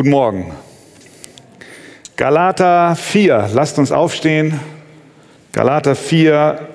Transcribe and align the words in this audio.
Guten 0.00 0.12
Morgen. 0.12 0.54
Galater 2.16 2.96
4, 2.96 3.50
lasst 3.52 3.78
uns 3.78 3.92
aufstehen. 3.92 4.58
Galater 5.52 5.94
4, 5.94 6.68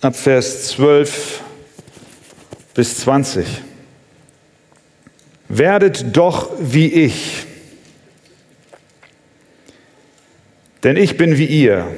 ab 0.00 0.14
Vers 0.14 0.68
12 0.68 1.42
bis 2.74 3.00
20. 3.00 3.44
Werdet 5.48 6.16
doch 6.16 6.52
wie 6.60 6.92
ich, 6.92 7.44
denn 10.84 10.96
ich 10.96 11.16
bin 11.16 11.38
wie 11.38 11.46
ihr. 11.46 11.88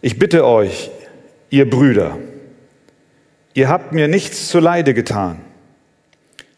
Ich 0.00 0.18
bitte 0.18 0.44
euch, 0.44 0.90
ihr 1.50 1.70
Brüder, 1.70 2.18
ihr 3.54 3.68
habt 3.68 3.92
mir 3.92 4.08
nichts 4.08 4.48
zuleide 4.48 4.92
getan. 4.92 5.44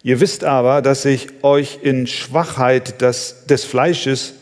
Ihr 0.02 0.20
wisst 0.20 0.44
aber, 0.44 0.80
dass 0.80 1.04
ich 1.04 1.28
euch 1.42 1.80
in 1.82 2.06
Schwachheit 2.06 3.00
des, 3.02 3.46
des 3.46 3.64
Fleisches 3.64 4.34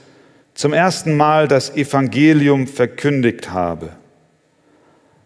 zum 0.54 0.72
ersten 0.72 1.16
Mal 1.16 1.48
das 1.48 1.76
Evangelium 1.76 2.66
verkündigt 2.66 3.50
habe. 3.50 3.90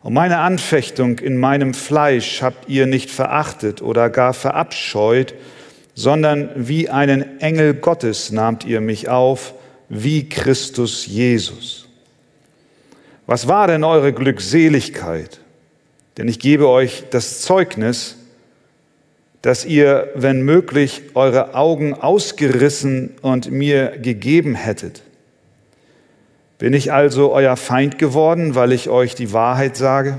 Und 0.02 0.14
meine 0.14 0.38
Anfechtung 0.38 1.18
in 1.18 1.38
meinem 1.38 1.74
Fleisch 1.74 2.42
habt 2.42 2.68
ihr 2.68 2.86
nicht 2.86 3.10
verachtet 3.10 3.82
oder 3.82 4.10
gar 4.10 4.34
verabscheut, 4.34 5.34
sondern 5.94 6.50
wie 6.56 6.88
einen 6.88 7.40
Engel 7.40 7.74
Gottes 7.74 8.32
nahmt 8.32 8.64
ihr 8.64 8.80
mich 8.80 9.08
auf, 9.08 9.54
wie 9.88 10.28
Christus 10.28 11.06
Jesus. 11.06 11.86
Was 13.26 13.46
war 13.46 13.66
denn 13.66 13.84
eure 13.84 14.12
Glückseligkeit? 14.12 15.40
Denn 16.16 16.28
ich 16.28 16.38
gebe 16.38 16.68
euch 16.68 17.04
das 17.10 17.42
Zeugnis, 17.42 18.16
dass 19.42 19.64
ihr, 19.64 20.10
wenn 20.14 20.42
möglich, 20.42 21.02
eure 21.14 21.54
Augen 21.54 21.94
ausgerissen 21.94 23.10
und 23.22 23.50
mir 23.50 23.98
gegeben 23.98 24.54
hättet. 24.54 25.02
Bin 26.58 26.74
ich 26.74 26.92
also 26.92 27.32
euer 27.32 27.56
Feind 27.56 27.98
geworden, 27.98 28.54
weil 28.54 28.72
ich 28.72 28.88
euch 28.88 29.16
die 29.16 29.32
Wahrheit 29.32 29.76
sage? 29.76 30.18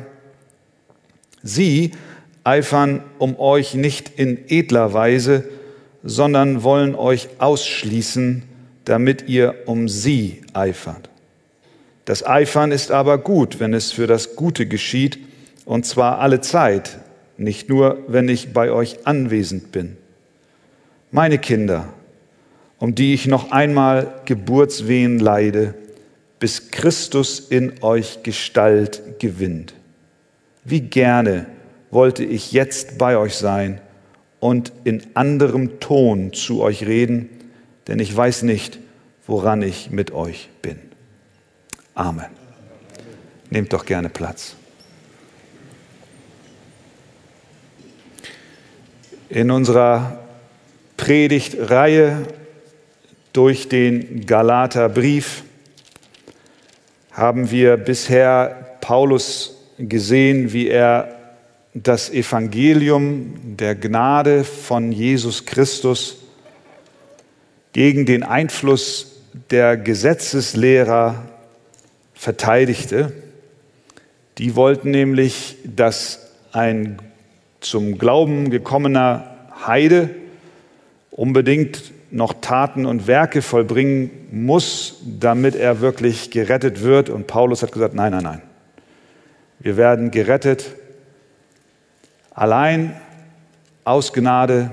Sie 1.42 1.92
eifern 2.44 3.02
um 3.18 3.40
euch 3.40 3.76
nicht 3.76 4.20
in 4.20 4.50
edler 4.50 4.92
Weise, 4.92 5.46
sondern 6.04 6.64
wollen 6.64 6.96
euch 6.96 7.30
ausschließen, 7.38 8.44
damit 8.84 9.30
ihr 9.30 9.56
um 9.68 9.88
sie 9.88 10.42
eifert. 10.52 11.10
Das 12.04 12.26
Eifern 12.26 12.74
ist 12.74 12.92
aber 12.92 13.18
gut, 13.18 13.62
wenn 13.62 13.74
es 13.74 13.94
für 13.94 14.08
das 14.08 14.36
Gute 14.36 14.66
geschieht, 14.66 15.20
und 15.64 15.86
zwar 15.86 16.20
alle 16.20 16.42
Zeit, 16.42 17.00
nicht 17.38 17.70
nur, 17.70 18.04
wenn 18.08 18.30
ich 18.30 18.54
bei 18.54 18.72
euch 18.72 19.06
anwesend 19.06 19.72
bin. 19.72 19.98
Meine 21.12 21.38
Kinder, 21.38 21.90
um 22.80 22.96
die 22.96 23.14
ich 23.14 23.28
noch 23.28 23.52
einmal 23.52 24.22
Geburtswehen 24.26 25.20
leide, 25.20 25.74
bis 26.40 26.72
Christus 26.72 27.40
in 27.40 27.82
euch 27.82 28.24
Gestalt 28.24 29.20
gewinnt. 29.20 29.74
Wie 30.66 30.82
gerne 30.82 31.46
wollte 31.92 32.24
ich 32.24 32.52
jetzt 32.52 32.98
bei 32.98 33.18
euch 33.18 33.36
sein 33.36 33.80
und 34.40 34.74
in 34.84 35.04
anderem 35.14 35.80
Ton 35.80 36.34
zu 36.34 36.62
euch 36.62 36.86
reden, 36.86 37.30
denn 37.88 38.00
ich 38.00 38.16
weiß 38.16 38.44
nicht, 38.44 38.80
woran 39.26 39.62
ich 39.62 39.90
mit 39.90 40.12
euch 40.12 40.50
bin. 40.62 40.80
Amen. 41.96 42.26
Nehmt 43.50 43.72
doch 43.72 43.86
gerne 43.86 44.10
Platz. 44.10 44.56
In 49.34 49.50
unserer 49.50 50.20
Predigtreihe 50.96 52.28
durch 53.34 53.68
den 53.68 54.28
Galaterbrief 54.28 55.42
haben 57.12 57.50
wir 57.50 57.78
bisher 57.78 58.78
Paulus 58.80 59.58
gesehen, 59.80 60.54
wie 60.54 60.68
er 60.68 61.18
das 61.74 62.12
Evangelium 62.12 63.58
der 63.58 63.74
Gnade 63.74 64.44
von 64.44 64.92
Jesus 64.92 65.48
Christus 65.48 66.18
gegen 67.72 68.06
den 68.06 68.22
Einfluss 68.22 69.20
der 69.50 69.78
Gesetzeslehrer 69.78 71.24
verteidigte. 72.14 73.12
Die 74.38 74.56
wollten 74.56 74.92
nämlich, 74.92 75.58
dass 75.64 76.20
ein 76.52 77.00
zum 77.66 77.98
Glauben 77.98 78.50
gekommener 78.50 79.28
Heide 79.66 80.10
unbedingt 81.12 81.94
noch 82.12 82.34
Taten 82.42 82.86
und 82.86 83.08
Werke 83.08 83.42
vollbringen 83.42 84.12
muss, 84.32 85.02
damit 85.20 85.56
er 85.56 85.82
wirklich 85.82 86.30
gerettet 86.30 86.84
wird. 86.84 87.10
Und 87.10 87.28
Paulus 87.28 87.64
hat 87.64 87.72
gesagt, 87.72 87.96
nein, 87.96 88.12
nein, 88.12 88.24
nein. 88.24 88.42
Wir 89.60 89.78
werden 89.78 90.12
gerettet 90.12 90.76
allein 92.32 92.96
aus 93.84 94.14
Gnade 94.14 94.72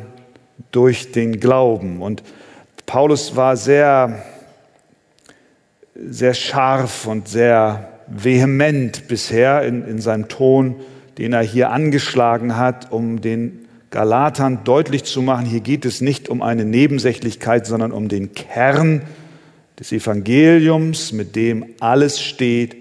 durch 0.70 1.12
den 1.12 1.40
Glauben. 1.40 2.02
Und 2.02 2.22
Paulus 2.86 3.36
war 3.36 3.56
sehr, 3.56 4.22
sehr 5.94 6.34
scharf 6.34 7.06
und 7.06 7.28
sehr 7.28 7.88
vehement 8.06 9.08
bisher 9.08 9.62
in, 9.62 9.86
in 9.86 10.00
seinem 10.00 10.28
Ton, 10.28 10.76
den 11.20 11.34
er 11.34 11.42
hier 11.42 11.70
angeschlagen 11.70 12.56
hat, 12.56 12.90
um 12.92 13.20
den 13.20 13.68
Galatern 13.90 14.64
deutlich 14.64 15.04
zu 15.04 15.20
machen, 15.20 15.44
hier 15.44 15.60
geht 15.60 15.84
es 15.84 16.00
nicht 16.00 16.30
um 16.30 16.40
eine 16.40 16.64
Nebensächlichkeit, 16.64 17.66
sondern 17.66 17.92
um 17.92 18.08
den 18.08 18.32
Kern 18.32 19.02
des 19.78 19.92
Evangeliums, 19.92 21.12
mit 21.12 21.36
dem 21.36 21.74
alles 21.78 22.22
steht 22.22 22.76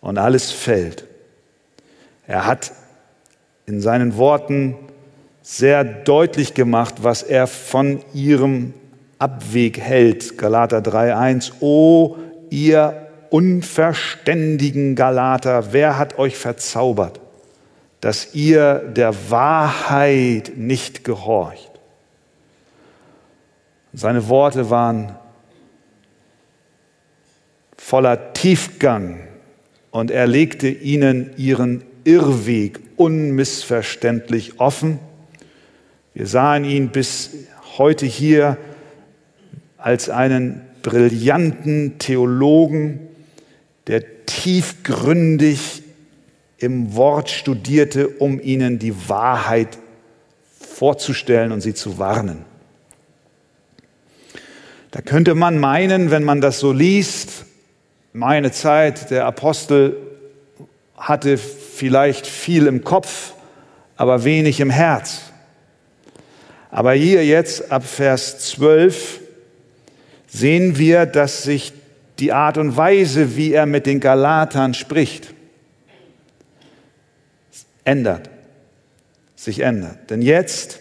und 0.00 0.18
alles 0.18 0.50
fällt. 0.50 1.04
Er 2.26 2.46
hat 2.46 2.72
in 3.66 3.80
seinen 3.80 4.16
Worten 4.16 4.74
sehr 5.40 5.84
deutlich 5.84 6.54
gemacht, 6.54 6.96
was 7.02 7.22
er 7.22 7.46
von 7.46 8.00
ihrem 8.12 8.74
Abweg 9.20 9.78
hält. 9.78 10.36
Galater 10.36 10.78
3.1. 10.78 11.52
O 11.60 12.16
ihr 12.50 13.06
unverständigen 13.30 14.96
Galater, 14.96 15.72
wer 15.72 15.96
hat 15.96 16.18
euch 16.18 16.36
verzaubert? 16.36 17.21
Dass 18.02 18.34
ihr 18.34 18.80
der 18.96 19.30
Wahrheit 19.30 20.54
nicht 20.56 21.04
gehorcht. 21.04 21.70
Seine 23.92 24.28
Worte 24.28 24.70
waren 24.70 25.14
voller 27.78 28.32
Tiefgang 28.32 29.20
und 29.92 30.10
er 30.10 30.26
legte 30.26 30.68
ihnen 30.68 31.30
ihren 31.36 31.84
Irrweg 32.02 32.80
unmissverständlich 32.96 34.58
offen. 34.58 34.98
Wir 36.12 36.26
sahen 36.26 36.64
ihn 36.64 36.88
bis 36.88 37.30
heute 37.78 38.04
hier 38.04 38.56
als 39.78 40.08
einen 40.08 40.60
brillanten 40.82 42.00
Theologen, 42.00 42.98
der 43.86 44.26
tiefgründig 44.26 45.81
im 46.62 46.94
Wort 46.94 47.28
studierte, 47.30 48.08
um 48.08 48.40
ihnen 48.40 48.78
die 48.78 49.08
Wahrheit 49.08 49.78
vorzustellen 50.58 51.52
und 51.52 51.60
sie 51.60 51.74
zu 51.74 51.98
warnen. 51.98 52.44
Da 54.90 55.00
könnte 55.00 55.34
man 55.34 55.58
meinen, 55.58 56.10
wenn 56.10 56.22
man 56.22 56.40
das 56.40 56.60
so 56.60 56.72
liest, 56.72 57.46
meine 58.12 58.52
Zeit, 58.52 59.10
der 59.10 59.26
Apostel 59.26 59.96
hatte 60.96 61.38
vielleicht 61.38 62.26
viel 62.26 62.66
im 62.66 62.84
Kopf, 62.84 63.32
aber 63.96 64.24
wenig 64.24 64.60
im 64.60 64.70
Herz. 64.70 65.22
Aber 66.70 66.92
hier 66.92 67.24
jetzt 67.24 67.72
ab 67.72 67.84
Vers 67.84 68.38
12 68.50 69.20
sehen 70.26 70.78
wir, 70.78 71.06
dass 71.06 71.42
sich 71.42 71.72
die 72.18 72.32
Art 72.32 72.58
und 72.58 72.76
Weise, 72.76 73.36
wie 73.36 73.52
er 73.52 73.66
mit 73.66 73.86
den 73.86 73.98
Galatern 74.00 74.74
spricht, 74.74 75.31
ändert, 77.84 78.30
sich 79.36 79.60
ändert. 79.60 80.10
Denn 80.10 80.22
jetzt 80.22 80.80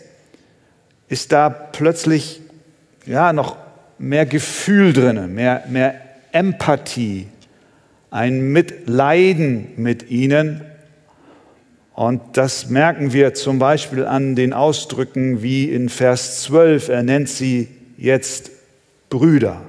ist 1.07 1.31
da 1.31 1.49
plötzlich 1.49 2.41
ja 3.05 3.33
noch 3.33 3.57
mehr 3.97 4.25
Gefühl 4.25 4.93
drin, 4.93 5.33
mehr, 5.33 5.63
mehr 5.69 5.95
Empathie, 6.31 7.27
ein 8.09 8.51
Mitleiden 8.51 9.69
mit 9.77 10.09
ihnen. 10.09 10.61
Und 11.93 12.21
das 12.33 12.69
merken 12.69 13.13
wir 13.13 13.33
zum 13.33 13.59
Beispiel 13.59 14.05
an 14.05 14.35
den 14.35 14.53
Ausdrücken 14.53 15.43
wie 15.43 15.69
in 15.69 15.89
Vers 15.89 16.43
12. 16.43 16.89
Er 16.89 17.03
nennt 17.03 17.29
sie 17.29 17.67
jetzt 17.97 18.51
Brüder. 19.09 19.61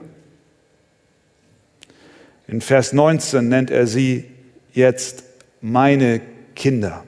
In 2.46 2.60
Vers 2.60 2.92
19 2.92 3.48
nennt 3.48 3.70
er 3.70 3.86
sie 3.86 4.24
jetzt 4.72 5.24
meine 5.60 6.20
Kinder. 6.54 7.04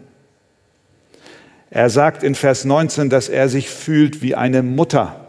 Er 1.75 1.91
sagt 1.91 2.23
in 2.23 2.37
Vers 2.37 2.65
19, 2.65 3.11
dass 3.11 3.29
er 3.29 3.49
sich 3.49 3.69
fühlt 3.69 4.23
wie 4.23 4.37
eine 4.37 4.62
Mutter, 4.62 5.26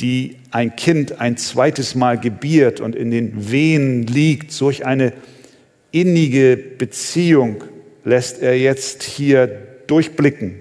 die 0.00 0.34
ein 0.50 0.74
Kind 0.74 1.20
ein 1.20 1.36
zweites 1.36 1.94
Mal 1.94 2.18
gebiert 2.18 2.80
und 2.80 2.96
in 2.96 3.12
den 3.12 3.48
Wehen 3.48 4.04
liegt. 4.04 4.50
Solch 4.50 4.84
eine 4.84 5.12
innige 5.92 6.56
Beziehung 6.56 7.62
lässt 8.04 8.42
er 8.42 8.58
jetzt 8.58 9.04
hier 9.04 9.46
durchblicken, 9.86 10.56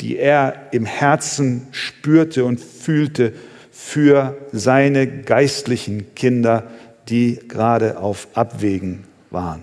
die 0.00 0.16
er 0.16 0.68
im 0.72 0.86
Herzen 0.86 1.66
spürte 1.70 2.46
und 2.46 2.60
fühlte 2.60 3.34
für 3.70 4.38
seine 4.52 5.06
geistlichen 5.06 6.14
Kinder, 6.14 6.70
die 7.10 7.40
gerade 7.46 7.98
auf 7.98 8.28
Abwägen 8.32 9.04
waren. 9.30 9.62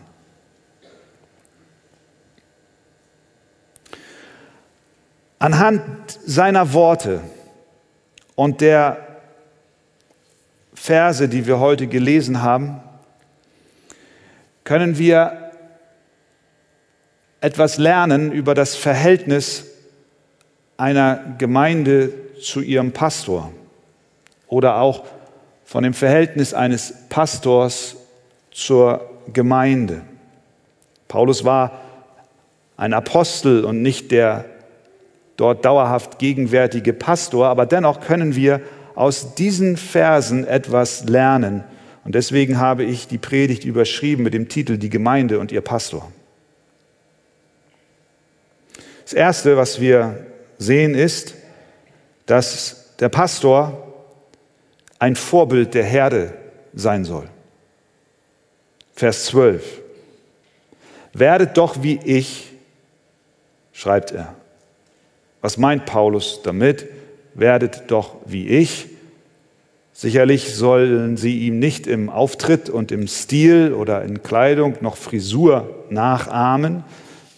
Anhand 5.41 5.81
seiner 6.23 6.71
Worte 6.71 7.19
und 8.35 8.61
der 8.61 8.97
Verse, 10.75 11.27
die 11.27 11.47
wir 11.47 11.59
heute 11.59 11.87
gelesen 11.87 12.43
haben, 12.43 12.79
können 14.63 14.99
wir 14.99 15.51
etwas 17.39 17.79
lernen 17.79 18.31
über 18.31 18.53
das 18.53 18.75
Verhältnis 18.75 19.65
einer 20.77 21.35
Gemeinde 21.39 22.13
zu 22.39 22.61
ihrem 22.61 22.91
Pastor 22.91 23.51
oder 24.47 24.75
auch 24.75 25.05
von 25.65 25.83
dem 25.83 25.95
Verhältnis 25.95 26.53
eines 26.53 26.93
Pastors 27.09 27.95
zur 28.51 29.09
Gemeinde. 29.33 30.03
Paulus 31.07 31.43
war 31.43 31.81
ein 32.77 32.93
Apostel 32.93 33.65
und 33.65 33.81
nicht 33.81 34.11
der 34.11 34.45
dort 35.41 35.65
dauerhaft 35.65 36.19
gegenwärtige 36.19 36.93
Pastor, 36.93 37.47
aber 37.47 37.65
dennoch 37.65 37.99
können 37.99 38.35
wir 38.35 38.61
aus 38.93 39.33
diesen 39.33 39.75
Versen 39.75 40.45
etwas 40.45 41.05
lernen. 41.05 41.63
Und 42.03 42.13
deswegen 42.13 42.59
habe 42.59 42.83
ich 42.83 43.07
die 43.07 43.17
Predigt 43.17 43.65
überschrieben 43.65 44.23
mit 44.23 44.35
dem 44.35 44.49
Titel 44.49 44.77
Die 44.77 44.89
Gemeinde 44.89 45.39
und 45.39 45.51
ihr 45.51 45.61
Pastor. 45.61 46.11
Das 49.03 49.13
Erste, 49.13 49.57
was 49.57 49.81
wir 49.81 50.25
sehen, 50.59 50.93
ist, 50.93 51.33
dass 52.27 52.95
der 52.99 53.09
Pastor 53.09 53.93
ein 54.99 55.15
Vorbild 55.15 55.73
der 55.73 55.83
Herde 55.83 56.33
sein 56.73 57.03
soll. 57.03 57.27
Vers 58.93 59.25
12. 59.25 59.81
Werdet 61.13 61.57
doch 61.57 61.81
wie 61.81 61.99
ich, 62.03 62.53
schreibt 63.73 64.11
er. 64.11 64.35
Was 65.41 65.57
meint 65.57 65.85
Paulus 65.85 66.41
damit? 66.43 66.87
Werdet 67.33 67.83
doch 67.87 68.15
wie 68.25 68.47
ich. 68.47 68.87
Sicherlich 69.93 70.55
sollen 70.55 71.17
sie 71.17 71.39
ihm 71.39 71.59
nicht 71.59 71.85
im 71.85 72.09
Auftritt 72.09 72.69
und 72.69 72.91
im 72.91 73.07
Stil 73.07 73.73
oder 73.73 74.03
in 74.03 74.23
Kleidung 74.23 74.75
noch 74.81 74.97
Frisur 74.97 75.69
nachahmen. 75.89 76.83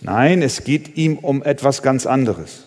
Nein, 0.02 0.42
es 0.42 0.64
geht 0.64 0.98
ihm 0.98 1.18
um 1.18 1.44
etwas 1.44 1.82
ganz 1.82 2.06
anderes. 2.06 2.66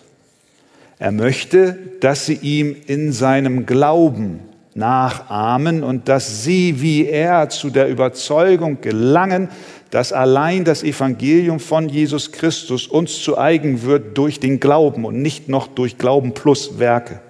Er 0.99 1.11
möchte, 1.11 1.77
dass 1.99 2.25
sie 2.25 2.35
ihm 2.35 2.75
in 2.87 3.11
seinem 3.11 3.65
Glauben 3.65 4.39
nachahmen 4.73 5.83
und 5.83 6.07
dass 6.07 6.43
sie 6.43 6.81
wie 6.81 7.05
er 7.05 7.49
zu 7.49 7.69
der 7.69 7.89
Überzeugung 7.89 8.81
gelangen, 8.81 9.49
dass 9.91 10.13
allein 10.13 10.63
das 10.63 10.83
Evangelium 10.83 11.59
von 11.59 11.89
Jesus 11.89 12.31
Christus 12.31 12.87
uns 12.87 13.21
zu 13.21 13.37
eigen 13.37 13.83
wird 13.83 14.17
durch 14.17 14.39
den 14.39 14.59
Glauben 14.59 15.05
und 15.05 15.21
nicht 15.21 15.49
noch 15.49 15.67
durch 15.67 15.97
Glauben 15.97 16.33
plus 16.33 16.79
Werke. 16.79 17.21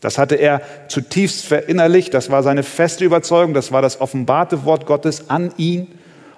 Das 0.00 0.16
hatte 0.16 0.36
er 0.36 0.62
zutiefst 0.88 1.44
verinnerlicht, 1.44 2.14
das 2.14 2.30
war 2.30 2.42
seine 2.42 2.62
feste 2.62 3.04
Überzeugung, 3.04 3.52
das 3.54 3.70
war 3.70 3.82
das 3.82 4.00
offenbarte 4.00 4.64
Wort 4.64 4.86
Gottes 4.86 5.28
an 5.28 5.52
ihn. 5.56 5.88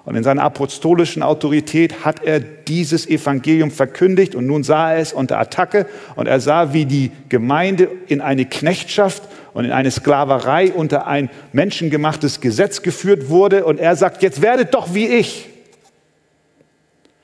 Und 0.05 0.17
in 0.17 0.23
seiner 0.23 0.43
apostolischen 0.43 1.23
Autorität 1.23 2.03
hat 2.03 2.21
er 2.23 2.41
dieses 2.41 3.07
Evangelium 3.07 3.71
verkündigt 3.71 4.35
und 4.35 4.45
nun 4.45 4.63
sah 4.63 4.91
er 4.91 4.99
es 4.99 5.13
unter 5.13 5.39
Attacke 5.39 5.85
und 6.17 6.27
er 6.27 6.41
sah, 6.41 6.73
wie 6.73 6.85
die 6.85 7.11
Gemeinde 7.29 7.87
in 8.07 8.19
eine 8.19 8.45
Knechtschaft 8.45 9.23
und 9.53 9.65
in 9.65 9.71
eine 9.71 9.91
Sklaverei 9.91 10.71
unter 10.73 11.07
ein 11.07 11.29
menschengemachtes 11.51 12.41
Gesetz 12.41 12.81
geführt 12.81 13.29
wurde. 13.29 13.65
Und 13.65 13.79
er 13.79 13.95
sagt, 13.95 14.23
jetzt 14.23 14.41
werdet 14.41 14.73
doch 14.73 14.93
wie 14.93 15.07
ich. 15.07 15.49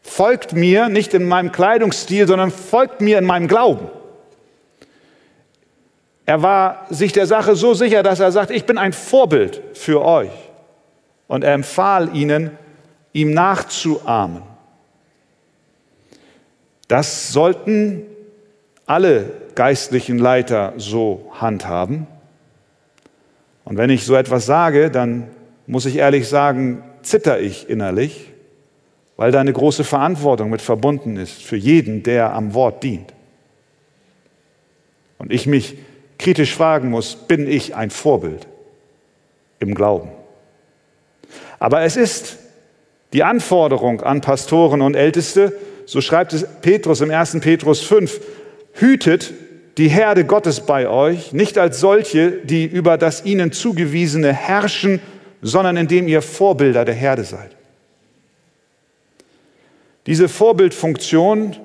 Folgt 0.04 0.54
mir 0.54 0.90
nicht 0.90 1.14
in 1.14 1.26
meinem 1.26 1.52
Kleidungsstil, 1.52 2.28
sondern 2.28 2.52
folgt 2.52 3.02
mir 3.02 3.18
in 3.18 3.26
meinem 3.26 3.48
Glauben. 3.48 3.90
Er 6.26 6.44
war 6.44 6.86
sich 6.90 7.12
der 7.12 7.26
Sache 7.26 7.56
so 7.56 7.74
sicher, 7.74 8.04
dass 8.04 8.20
er 8.20 8.32
sagt, 8.32 8.52
ich 8.52 8.66
bin 8.66 8.78
ein 8.78 8.94
Vorbild 8.94 9.62
für 9.74 10.06
euch. 10.06 10.32
Und 11.28 11.44
er 11.44 11.54
empfahl 11.54 12.16
ihnen, 12.16 12.52
ihm 13.14 13.34
nachzuahmen. 13.34 14.44
Das 16.88 17.32
sollten 17.32 18.04
alle 18.86 19.32
geistlichen 19.56 20.18
Leiter 20.18 20.74
so 20.78 21.32
handhaben. 21.40 22.08
Und 23.70 23.78
wenn 23.78 23.92
ich 23.92 24.04
so 24.04 24.16
etwas 24.16 24.48
sage, 24.48 24.90
dann 24.90 25.28
muss 25.68 25.86
ich 25.86 25.98
ehrlich 25.98 26.28
sagen, 26.28 26.84
zitter 27.04 27.40
ich 27.40 27.70
innerlich, 27.70 28.32
weil 29.16 29.32
da 29.32 29.40
eine 29.40 29.54
große 29.54 29.84
Verantwortung 29.84 30.50
mit 30.50 30.62
verbunden 30.62 31.18
ist 31.18 31.44
für 31.44 31.56
jeden, 31.56 32.02
der 32.02 32.34
am 32.34 32.56
Wort 32.56 32.84
dient. 32.84 33.14
Und 35.20 35.32
ich 35.32 35.46
mich 35.46 35.78
kritisch 36.18 36.56
fragen 36.56 36.90
muss, 36.90 37.16
bin 37.16 37.48
ich 37.48 37.76
ein 37.76 37.92
Vorbild 37.92 38.48
im 39.60 39.76
Glauben? 39.76 40.10
Aber 41.60 41.82
es 41.82 41.96
ist 41.96 42.38
die 43.14 43.24
Anforderung 43.24 44.02
an 44.02 44.22
Pastoren 44.22 44.82
und 44.82 44.96
Älteste, 44.96 45.54
so 45.86 46.02
schreibt 46.02 46.34
es 46.34 46.48
Petrus 46.62 47.02
im 47.02 47.12
1. 47.12 47.40
Petrus 47.42 47.82
5, 47.82 48.20
hütet 48.74 49.32
die 49.80 49.88
Herde 49.88 50.26
Gottes 50.26 50.60
bei 50.60 50.90
euch, 50.90 51.32
nicht 51.32 51.58
als 51.58 51.80
solche, 51.80 52.32
die 52.32 52.66
über 52.66 52.98
das 52.98 53.24
ihnen 53.24 53.54
zugewiesene 53.54 54.34
herrschen, 54.34 55.00
sondern 55.42 55.78
indem 55.78 56.10
ihr 56.10 56.22
Vorbilder 56.22 56.84
der 56.84 56.96
Herde 56.96 57.24
seid. 57.24 57.56
Diese 60.06 60.28
Vorbildfunktion 60.28 61.56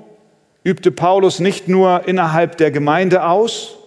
übte 0.63 0.93
Paulus 0.93 1.41
nicht 1.41 1.67
nur 1.67 2.07
innerhalb 2.07 2.57
der 2.57 2.71
Gemeinde 2.71 3.25
aus, 3.25 3.79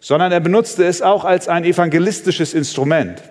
sondern 0.00 0.32
er 0.32 0.40
benutzte 0.40 0.84
es 0.84 1.00
auch 1.00 1.24
als 1.24 1.46
ein 1.46 1.62
evangelistisches 1.62 2.52
Instrument. 2.52 3.22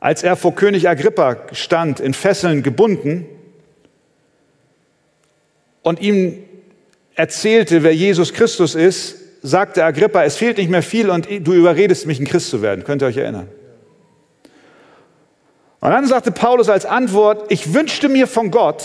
Als 0.00 0.22
er 0.22 0.36
vor 0.36 0.54
König 0.54 0.88
Agrippa 0.88 1.36
stand, 1.52 2.00
in 2.00 2.14
Fesseln 2.14 2.62
gebunden, 2.62 3.26
und 5.82 6.00
ihm 6.00 6.38
erzählte, 7.14 7.82
wer 7.82 7.94
Jesus 7.94 8.32
Christus 8.32 8.74
ist, 8.74 9.16
sagte 9.42 9.84
Agrippa, 9.84 10.24
es 10.24 10.36
fehlt 10.36 10.58
nicht 10.58 10.70
mehr 10.70 10.82
viel 10.82 11.10
und 11.10 11.28
du 11.28 11.52
überredest 11.52 12.06
mich, 12.06 12.20
ein 12.20 12.26
Christ 12.26 12.50
zu 12.50 12.62
werden. 12.62 12.84
Könnt 12.84 13.02
ihr 13.02 13.08
euch 13.08 13.16
erinnern? 13.16 13.48
Und 15.80 15.90
dann 15.90 16.06
sagte 16.06 16.30
Paulus 16.30 16.68
als 16.68 16.86
Antwort, 16.86 17.50
ich 17.50 17.74
wünschte 17.74 18.08
mir 18.08 18.28
von 18.28 18.52
Gott, 18.52 18.84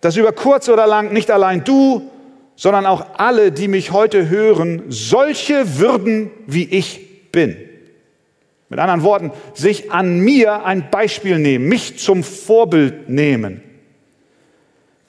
dass 0.00 0.16
über 0.16 0.32
kurz 0.32 0.68
oder 0.68 0.86
lang 0.86 1.12
nicht 1.12 1.30
allein 1.32 1.64
du, 1.64 2.10
sondern 2.54 2.86
auch 2.86 3.18
alle, 3.18 3.50
die 3.50 3.66
mich 3.66 3.90
heute 3.90 4.28
hören, 4.28 4.84
solche 4.88 5.78
würden, 5.78 6.30
wie 6.46 6.64
ich 6.64 7.32
bin. 7.32 7.56
Mit 8.68 8.78
anderen 8.78 9.02
Worten, 9.02 9.32
sich 9.54 9.90
an 9.90 10.20
mir 10.20 10.64
ein 10.64 10.90
Beispiel 10.90 11.38
nehmen, 11.38 11.68
mich 11.68 11.98
zum 11.98 12.22
Vorbild 12.22 13.08
nehmen. 13.08 13.62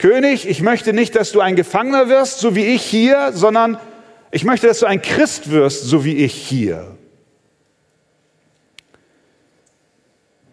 König, 0.03 0.49
ich 0.49 0.61
möchte 0.61 0.91
nicht, 0.91 1.15
dass 1.15 1.31
du 1.31 1.39
ein 1.39 1.55
Gefangener 1.55 2.09
wirst, 2.09 2.39
so 2.39 2.57
wie 2.57 2.65
ich 2.65 2.83
hier, 2.83 3.31
sondern 3.31 3.77
ich 4.31 4.43
möchte, 4.43 4.67
dass 4.67 4.79
du 4.79 4.85
ein 4.85 5.01
Christ 5.01 5.49
wirst, 5.49 5.85
so 5.85 6.03
wie 6.03 6.17
ich 6.17 6.33
hier. 6.33 6.97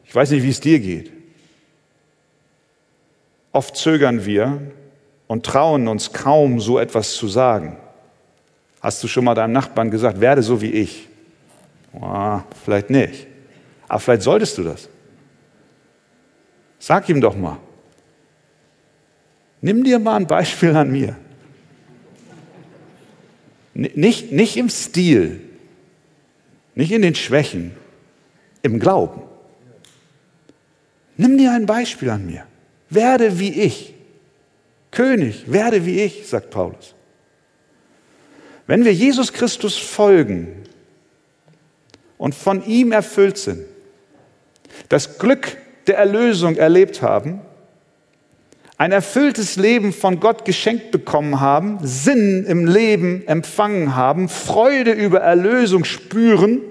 Ich 0.05 0.15
weiß 0.15 0.31
nicht, 0.31 0.45
wie 0.45 0.51
es 0.51 0.61
dir 0.61 0.79
geht. 0.79 1.11
Oft 3.51 3.75
zögern 3.75 4.25
wir 4.25 4.63
und 5.27 5.45
trauen 5.45 5.89
uns 5.89 6.13
kaum, 6.13 6.61
so 6.61 6.79
etwas 6.79 7.15
zu 7.15 7.27
sagen. 7.27 7.77
Hast 8.81 9.03
du 9.03 9.09
schon 9.09 9.25
mal 9.25 9.35
deinem 9.35 9.53
Nachbarn 9.53 9.91
gesagt, 9.91 10.21
werde 10.21 10.45
so 10.45 10.63
wie 10.63 10.71
ich? 10.71 11.09
Oh, 12.01 12.39
vielleicht 12.65 12.91
nicht. 12.91 13.27
Aber 13.89 13.99
vielleicht 13.99 14.23
solltest 14.23 14.59
du 14.59 14.63
das. 14.63 14.89
Sag 16.79 17.09
ihm 17.09 17.21
doch 17.21 17.37
mal. 17.37 17.59
Nimm 19.61 19.85
dir 19.85 19.99
mal 19.99 20.17
ein 20.17 20.27
Beispiel 20.27 20.75
an 20.75 20.91
mir. 20.91 21.17
Nicht, 23.75 24.33
nicht 24.33 24.57
im 24.57 24.69
Stil, 24.69 25.41
nicht 26.75 26.93
in 26.93 27.03
den 27.03 27.15
Schwächen, 27.15 27.73
im 28.63 28.79
Glauben. 28.79 29.23
Nimm 31.17 31.39
dir 31.39 31.53
ein 31.53 31.67
Beispiel 31.67 32.11
an 32.11 32.27
mir. 32.27 32.45
Werde 32.89 33.39
wie 33.39 33.53
ich. 33.53 33.95
König, 34.91 35.51
werde 35.53 35.87
wie 35.87 36.01
ich, 36.01 36.27
sagt 36.27 36.51
Paulus. 36.51 36.95
Wenn 38.67 38.85
wir 38.85 38.93
Jesus 38.93 39.33
Christus 39.33 39.77
folgen 39.77 40.65
und 42.19 42.35
von 42.35 42.65
ihm 42.67 42.93
erfüllt 42.93 43.39
sind, 43.39 43.65
das 44.89 45.19
Glück 45.19 45.57
der 45.87 45.99
Erlösung 45.99 46.57
erlebt 46.57 47.03
haben, 47.03 47.41
ein 48.81 48.93
erfülltes 48.93 49.57
Leben 49.57 49.93
von 49.93 50.21
Gott 50.21 50.47
geschenkt 50.47 50.91
bekommen 50.91 51.39
haben, 51.39 51.81
Sinn 51.83 52.47
im 52.47 52.67
Leben 52.67 53.29
empfangen 53.29 53.95
haben, 53.95 54.31
Freude 54.31 54.93
über 54.93 55.21
Erlösung 55.21 55.85
spüren 55.85 56.63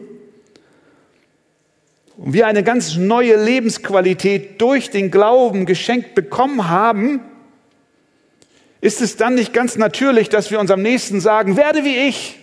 und 2.17 2.33
wir 2.33 2.47
eine 2.47 2.63
ganz 2.63 2.95
neue 2.95 3.35
Lebensqualität 3.35 4.59
durch 4.59 4.89
den 4.89 5.11
Glauben 5.11 5.67
geschenkt 5.67 6.15
bekommen 6.15 6.67
haben, 6.67 7.21
ist 8.81 9.01
es 9.01 9.15
dann 9.15 9.35
nicht 9.35 9.53
ganz 9.53 9.77
natürlich, 9.77 10.29
dass 10.29 10.49
wir 10.49 10.59
unserem 10.59 10.81
Nächsten 10.81 11.21
sagen, 11.21 11.57
werde 11.57 11.83
wie 11.83 12.07
ich. 12.07 12.39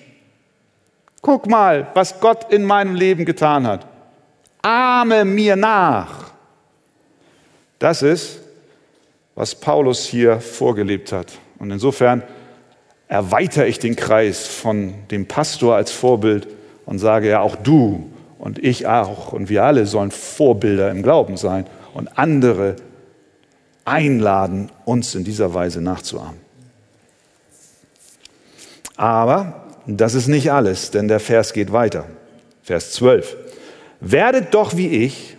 Guck 1.22 1.48
mal, 1.48 1.88
was 1.94 2.20
Gott 2.20 2.52
in 2.52 2.62
meinem 2.62 2.94
Leben 2.94 3.24
getan 3.24 3.66
hat. 3.66 3.84
Ahme 4.62 5.24
mir 5.24 5.56
nach. 5.56 6.30
Das 7.80 8.02
ist, 8.02 8.45
was 9.36 9.54
Paulus 9.54 10.06
hier 10.06 10.40
vorgelebt 10.40 11.12
hat. 11.12 11.38
Und 11.58 11.70
insofern 11.70 12.24
erweitere 13.06 13.68
ich 13.68 13.78
den 13.78 13.94
Kreis 13.94 14.46
von 14.46 14.94
dem 15.10 15.26
Pastor 15.26 15.76
als 15.76 15.92
Vorbild 15.92 16.48
und 16.86 16.98
sage 16.98 17.28
ja, 17.28 17.40
auch 17.40 17.54
du 17.54 18.10
und 18.38 18.58
ich 18.58 18.88
auch 18.88 19.32
und 19.32 19.48
wir 19.48 19.62
alle 19.62 19.86
sollen 19.86 20.10
Vorbilder 20.10 20.90
im 20.90 21.02
Glauben 21.02 21.36
sein 21.36 21.66
und 21.94 22.18
andere 22.18 22.76
einladen, 23.84 24.72
uns 24.84 25.14
in 25.14 25.22
dieser 25.22 25.54
Weise 25.54 25.80
nachzuahmen. 25.80 26.40
Aber 28.96 29.66
das 29.86 30.14
ist 30.14 30.26
nicht 30.26 30.50
alles, 30.50 30.90
denn 30.90 31.08
der 31.08 31.20
Vers 31.20 31.52
geht 31.52 31.72
weiter. 31.72 32.06
Vers 32.62 32.92
12. 32.92 33.36
Werdet 34.00 34.54
doch 34.54 34.76
wie 34.76 34.88
ich, 34.88 35.36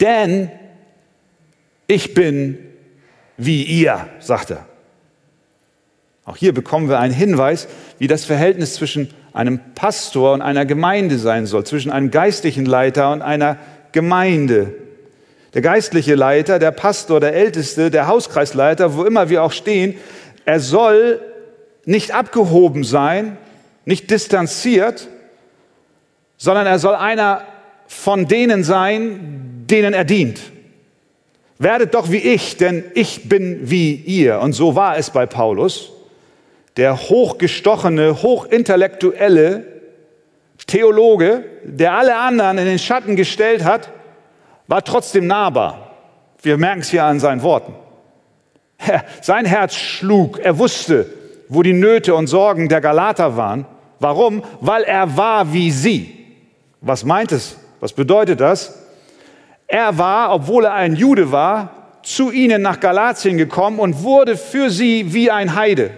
denn 0.00 0.50
ich 1.88 2.14
bin 2.14 2.58
wie 3.38 3.62
ihr, 3.62 4.08
sagt 4.18 4.50
er. 4.50 4.66
Auch 6.24 6.36
hier 6.36 6.52
bekommen 6.52 6.88
wir 6.88 6.98
einen 6.98 7.14
Hinweis, 7.14 7.68
wie 7.98 8.06
das 8.06 8.24
Verhältnis 8.24 8.74
zwischen 8.74 9.10
einem 9.32 9.60
Pastor 9.74 10.34
und 10.34 10.42
einer 10.42 10.66
Gemeinde 10.66 11.18
sein 11.18 11.46
soll, 11.46 11.64
zwischen 11.64 11.90
einem 11.90 12.10
geistlichen 12.10 12.66
Leiter 12.66 13.12
und 13.12 13.22
einer 13.22 13.56
Gemeinde. 13.92 14.74
Der 15.54 15.62
geistliche 15.62 16.16
Leiter, 16.16 16.58
der 16.58 16.72
Pastor, 16.72 17.20
der 17.20 17.32
Älteste, 17.32 17.90
der 17.90 18.08
Hauskreisleiter, 18.08 18.94
wo 18.94 19.04
immer 19.04 19.30
wir 19.30 19.42
auch 19.42 19.52
stehen, 19.52 19.94
er 20.44 20.60
soll 20.60 21.20
nicht 21.86 22.12
abgehoben 22.12 22.84
sein, 22.84 23.38
nicht 23.86 24.10
distanziert, 24.10 25.08
sondern 26.36 26.66
er 26.66 26.78
soll 26.78 26.94
einer 26.94 27.42
von 27.86 28.26
denen 28.26 28.64
sein, 28.64 29.64
denen 29.70 29.94
er 29.94 30.04
dient. 30.04 30.40
Werdet 31.58 31.94
doch 31.94 32.10
wie 32.10 32.18
ich, 32.18 32.56
denn 32.56 32.84
ich 32.94 33.28
bin 33.28 33.70
wie 33.70 33.94
ihr. 33.94 34.40
Und 34.40 34.52
so 34.52 34.76
war 34.76 34.96
es 34.96 35.10
bei 35.10 35.26
Paulus. 35.26 35.90
Der 36.76 36.96
hochgestochene, 36.96 38.22
hochintellektuelle 38.22 39.66
Theologe, 40.66 41.44
der 41.64 41.94
alle 41.94 42.16
anderen 42.16 42.58
in 42.58 42.66
den 42.66 42.78
Schatten 42.78 43.16
gestellt 43.16 43.64
hat, 43.64 43.90
war 44.68 44.84
trotzdem 44.84 45.26
nahbar. 45.26 45.96
Wir 46.42 46.56
merken 46.56 46.80
es 46.80 46.90
hier 46.90 47.04
an 47.04 47.18
seinen 47.18 47.42
Worten. 47.42 47.74
Sein 49.22 49.44
Herz 49.44 49.74
schlug. 49.74 50.38
Er 50.38 50.58
wusste, 50.58 51.06
wo 51.48 51.62
die 51.62 51.72
Nöte 51.72 52.14
und 52.14 52.28
Sorgen 52.28 52.68
der 52.68 52.80
Galater 52.80 53.36
waren. 53.36 53.66
Warum? 53.98 54.44
Weil 54.60 54.84
er 54.84 55.16
war 55.16 55.52
wie 55.52 55.72
sie. 55.72 56.14
Was 56.80 57.04
meint 57.04 57.32
es? 57.32 57.56
Was 57.80 57.92
bedeutet 57.92 58.40
das? 58.40 58.77
Er 59.68 59.98
war, 59.98 60.32
obwohl 60.32 60.64
er 60.64 60.72
ein 60.72 60.96
Jude 60.96 61.30
war, 61.30 61.70
zu 62.02 62.30
ihnen 62.30 62.62
nach 62.62 62.80
Galatien 62.80 63.36
gekommen 63.36 63.78
und 63.78 64.02
wurde 64.02 64.38
für 64.38 64.70
sie 64.70 65.12
wie 65.12 65.30
ein 65.30 65.54
Heide. 65.54 65.90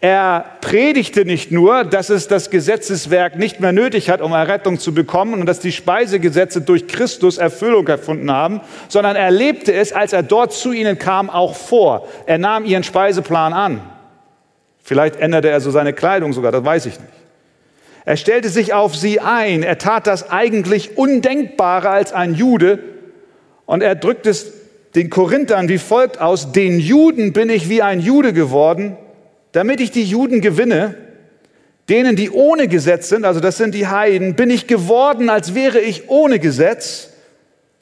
Er 0.00 0.46
predigte 0.62 1.26
nicht 1.26 1.50
nur, 1.52 1.84
dass 1.84 2.08
es 2.08 2.26
das 2.26 2.48
Gesetzeswerk 2.48 3.36
nicht 3.36 3.60
mehr 3.60 3.72
nötig 3.72 4.08
hat, 4.08 4.22
um 4.22 4.32
Errettung 4.32 4.78
zu 4.78 4.94
bekommen 4.94 5.34
und 5.34 5.44
dass 5.44 5.60
die 5.60 5.72
Speisegesetze 5.72 6.62
durch 6.62 6.88
Christus 6.88 7.36
Erfüllung 7.36 7.86
erfunden 7.86 8.30
haben, 8.32 8.62
sondern 8.88 9.16
er 9.16 9.30
lebte 9.30 9.74
es, 9.74 9.92
als 9.92 10.14
er 10.14 10.22
dort 10.22 10.54
zu 10.54 10.72
ihnen 10.72 10.98
kam, 10.98 11.28
auch 11.28 11.54
vor. 11.54 12.08
Er 12.24 12.38
nahm 12.38 12.64
ihren 12.64 12.82
Speiseplan 12.82 13.52
an. 13.52 13.82
Vielleicht 14.82 15.16
änderte 15.16 15.50
er 15.50 15.60
so 15.60 15.70
seine 15.70 15.92
Kleidung 15.92 16.32
sogar, 16.32 16.50
das 16.50 16.64
weiß 16.64 16.86
ich 16.86 16.98
nicht. 16.98 17.19
Er 18.04 18.16
stellte 18.16 18.48
sich 18.48 18.72
auf 18.72 18.96
sie 18.96 19.20
ein. 19.20 19.62
Er 19.62 19.78
tat 19.78 20.06
das 20.06 20.30
eigentlich 20.30 20.96
Undenkbare 20.96 21.90
als 21.90 22.12
ein 22.12 22.34
Jude. 22.34 22.78
Und 23.66 23.82
er 23.82 23.94
drückt 23.94 24.26
es 24.26 24.52
den 24.94 25.10
Korinthern 25.10 25.68
wie 25.68 25.78
folgt 25.78 26.20
aus. 26.20 26.52
Den 26.52 26.80
Juden 26.80 27.32
bin 27.32 27.50
ich 27.50 27.68
wie 27.68 27.82
ein 27.82 28.00
Jude 28.00 28.32
geworden, 28.32 28.96
damit 29.52 29.80
ich 29.80 29.90
die 29.90 30.04
Juden 30.04 30.40
gewinne. 30.40 30.94
Denen, 31.88 32.14
die 32.16 32.30
ohne 32.30 32.68
Gesetz 32.68 33.08
sind, 33.08 33.24
also 33.24 33.40
das 33.40 33.56
sind 33.56 33.74
die 33.74 33.88
Heiden, 33.88 34.36
bin 34.36 34.48
ich 34.50 34.66
geworden, 34.66 35.28
als 35.28 35.54
wäre 35.54 35.80
ich 35.80 36.08
ohne 36.08 36.38
Gesetz, 36.38 37.10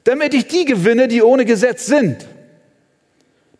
damit 0.03 0.33
ich 0.33 0.47
die 0.47 0.65
gewinne, 0.65 1.07
die 1.07 1.21
ohne 1.21 1.45
Gesetz 1.45 1.85
sind. 1.85 2.25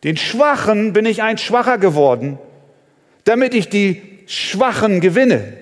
Den 0.04 0.18
Schwachen 0.18 0.94
bin 0.94 1.06
ich 1.06 1.22
ein 1.22 1.38
Schwacher 1.38 1.78
geworden, 1.78 2.40
damit 3.26 3.54
ich 3.54 3.70
die 3.70 4.02
Schwachen 4.26 5.02
gewinne. 5.02 5.54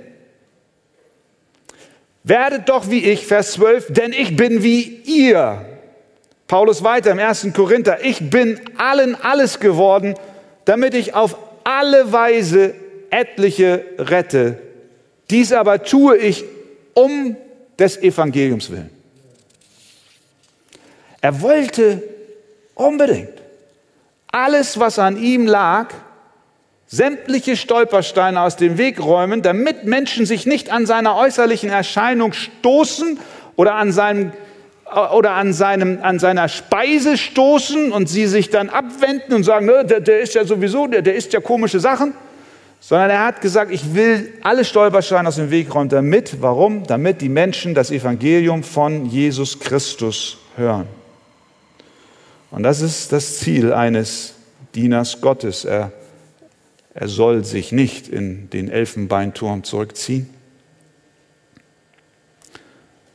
Werdet 2.28 2.68
doch 2.68 2.90
wie 2.90 3.06
ich, 3.06 3.26
Vers 3.26 3.54
12, 3.54 3.94
denn 3.94 4.12
ich 4.12 4.36
bin 4.36 4.62
wie 4.62 4.82
ihr. 5.06 5.66
Paulus 6.48 6.84
weiter 6.84 7.12
im 7.12 7.20
1. 7.20 7.48
Korinther, 7.54 8.04
ich 8.04 8.30
bin 8.30 8.60
allen 8.78 9.16
alles 9.16 9.62
geworden, 9.62 10.16
damit 10.66 10.94
ich 10.94 11.14
auf 11.14 11.38
alle 11.64 12.12
Weise 12.12 12.76
etliche 13.12 13.86
rette. 13.98 14.60
Dies 15.30 15.54
aber 15.54 15.84
tue 15.84 16.18
ich 16.18 16.44
um 16.94 17.38
des 17.80 17.98
Evangeliums 17.98 18.72
willen. 18.72 18.90
Er 21.22 21.42
wollte 21.42 22.04
unbedingt 22.76 23.42
alles, 24.28 24.78
was 24.78 25.00
an 25.00 25.18
ihm 25.22 25.48
lag, 25.48 25.94
sämtliche 26.88 27.58
Stolpersteine 27.58 28.42
aus 28.42 28.56
dem 28.56 28.78
Weg 28.78 29.04
räumen, 29.04 29.42
damit 29.42 29.86
Menschen 29.86 30.26
sich 30.26 30.46
nicht 30.46 30.72
an 30.72 30.86
seiner 30.86 31.16
äußerlichen 31.18 31.70
Erscheinung 31.70 32.34
stoßen 32.34 33.20
oder 33.56 33.76
an 33.76 33.92
seinem 33.92 34.32
oder 35.14 35.34
an, 35.34 35.52
seinem, 35.52 36.00
an 36.02 36.18
seiner 36.18 36.48
Speise 36.48 37.18
stoßen 37.18 37.92
und 37.92 38.08
sie 38.08 38.26
sich 38.26 38.50
dann 38.50 38.70
abwenden 38.70 39.34
und 39.34 39.44
sagen, 39.44 39.66
ne, 39.66 39.84
der, 39.84 40.00
der 40.00 40.22
ist 40.22 40.34
ja 40.34 40.46
sowieso, 40.46 40.88
der, 40.88 41.02
der 41.02 41.16
isst 41.16 41.34
ja 41.34 41.42
komische 41.42 41.82
Sachen, 41.82 42.14
sondern 42.80 43.10
er 43.10 43.26
hat 43.26 43.42
gesagt, 43.42 43.70
ich 43.70 43.96
will 43.96 44.34
alle 44.44 44.64
Stolpersteine 44.64 45.28
aus 45.28 45.36
dem 45.36 45.52
Weg 45.52 45.76
räumen, 45.76 45.90
damit, 45.90 46.42
warum? 46.42 46.88
Damit 46.88 47.20
die 47.20 47.28
Menschen 47.28 47.76
das 47.76 47.92
Evangelium 47.92 48.64
von 48.64 49.06
Jesus 49.08 49.60
Christus 49.60 50.38
hören. 50.56 50.88
Und 52.50 52.64
das 52.64 52.80
ist 52.80 53.12
das 53.12 53.40
Ziel 53.40 53.74
eines 53.74 54.36
Dieners 54.74 55.20
Gottes. 55.20 55.66
Er 55.66 55.92
er 57.00 57.08
soll 57.08 57.46
sich 57.46 57.72
nicht 57.72 58.08
in 58.08 58.50
den 58.50 58.72
Elfenbeinturm 58.72 59.64
zurückziehen, 59.64 60.28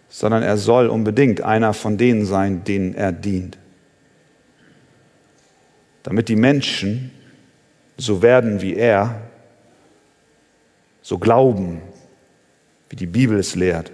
sondern 0.08 0.44
er 0.44 0.56
soll 0.56 0.86
unbedingt 0.86 1.40
einer 1.40 1.74
von 1.74 1.98
denen 1.98 2.24
sein, 2.24 2.62
denen 2.62 2.94
er 2.94 3.10
dient. 3.10 3.58
Damit 6.04 6.28
die 6.28 6.36
Menschen 6.36 7.10
so 7.96 8.22
werden 8.22 8.62
wie 8.62 8.76
er, 8.76 9.20
so 11.00 11.18
glauben, 11.18 11.82
wie 12.88 12.94
die 12.94 13.06
Bibel 13.06 13.36
es 13.36 13.56
lehrt 13.56 13.90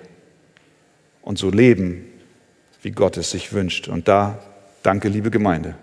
und 1.22 1.38
so 1.38 1.48
leben, 1.48 2.04
wie 2.82 2.90
Gott 2.90 3.16
es 3.16 3.30
sich 3.30 3.54
wünscht. 3.54 3.88
Und 3.88 4.06
da 4.06 4.38
danke, 4.82 5.08
liebe 5.08 5.30
Gemeinde. 5.30 5.76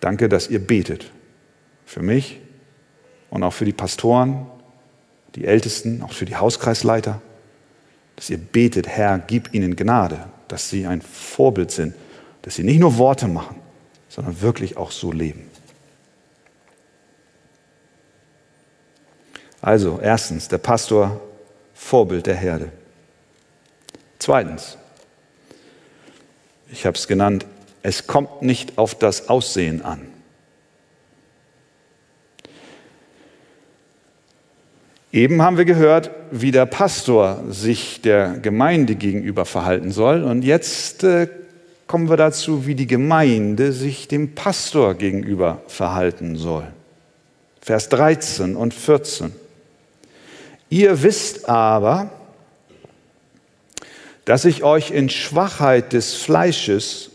Danke, 0.00 0.30
dass 0.30 0.48
ihr 0.48 0.66
betet. 0.66 1.10
Für 1.84 2.00
mich 2.00 2.40
und 3.30 3.42
auch 3.42 3.52
für 3.52 3.64
die 3.64 3.72
Pastoren, 3.72 4.46
die 5.34 5.44
Ältesten, 5.44 6.02
auch 6.02 6.12
für 6.12 6.24
die 6.24 6.36
Hauskreisleiter, 6.36 7.20
dass 8.16 8.30
ihr 8.30 8.38
betet, 8.38 8.88
Herr, 8.88 9.18
gib 9.18 9.54
ihnen 9.54 9.76
Gnade, 9.76 10.26
dass 10.48 10.70
sie 10.70 10.86
ein 10.86 11.02
Vorbild 11.02 11.70
sind, 11.70 11.94
dass 12.42 12.56
sie 12.56 12.64
nicht 12.64 12.80
nur 12.80 12.98
Worte 12.98 13.28
machen, 13.28 13.56
sondern 14.08 14.40
wirklich 14.40 14.76
auch 14.76 14.90
so 14.90 15.12
leben. 15.12 15.48
Also, 19.60 19.98
erstens, 20.02 20.48
der 20.48 20.58
Pastor, 20.58 21.20
Vorbild 21.74 22.26
der 22.26 22.36
Herde. 22.36 22.72
Zweitens, 24.18 24.78
ich 26.70 26.86
habe 26.86 26.96
es 26.96 27.06
genannt, 27.06 27.46
es 27.82 28.06
kommt 28.06 28.42
nicht 28.42 28.78
auf 28.78 28.94
das 28.94 29.28
Aussehen 29.28 29.82
an. 29.82 30.06
Eben 35.12 35.40
haben 35.40 35.56
wir 35.56 35.64
gehört, 35.64 36.10
wie 36.30 36.50
der 36.50 36.66
Pastor 36.66 37.42
sich 37.48 38.02
der 38.02 38.38
Gemeinde 38.38 38.94
gegenüber 38.94 39.46
verhalten 39.46 39.90
soll. 39.90 40.22
Und 40.22 40.42
jetzt 40.44 41.02
äh, 41.02 41.28
kommen 41.86 42.10
wir 42.10 42.18
dazu, 42.18 42.66
wie 42.66 42.74
die 42.74 42.86
Gemeinde 42.86 43.72
sich 43.72 44.06
dem 44.08 44.34
Pastor 44.34 44.94
gegenüber 44.94 45.62
verhalten 45.66 46.36
soll. 46.36 46.66
Vers 47.62 47.88
13 47.88 48.54
und 48.54 48.74
14. 48.74 49.32
Ihr 50.68 51.02
wisst 51.02 51.48
aber, 51.48 52.10
dass 54.26 54.44
ich 54.44 54.62
euch 54.62 54.90
in 54.90 55.08
Schwachheit 55.08 55.94
des 55.94 56.14
Fleisches 56.16 57.10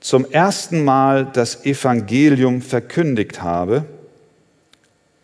zum 0.00 0.30
ersten 0.30 0.84
Mal 0.84 1.26
das 1.32 1.64
Evangelium 1.64 2.60
verkündigt 2.60 3.42
habe, 3.42 3.86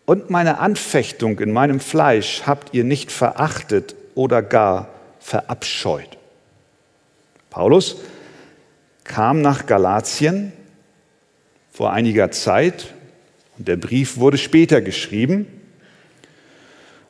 und 0.06 0.30
meine 0.30 0.58
Anfechtung 0.58 1.38
in 1.40 1.52
meinem 1.52 1.80
Fleisch 1.80 2.44
habt 2.46 2.72
ihr 2.74 2.84
nicht 2.84 3.12
verachtet 3.12 3.94
oder 4.14 4.40
gar 4.40 4.88
verabscheut. 5.18 6.16
Paulus 7.50 7.96
kam 9.04 9.42
nach 9.42 9.66
Galatien 9.66 10.52
vor 11.72 11.92
einiger 11.92 12.30
Zeit 12.30 12.94
und 13.58 13.68
der 13.68 13.76
Brief 13.76 14.16
wurde 14.18 14.38
später 14.38 14.80
geschrieben. 14.80 15.46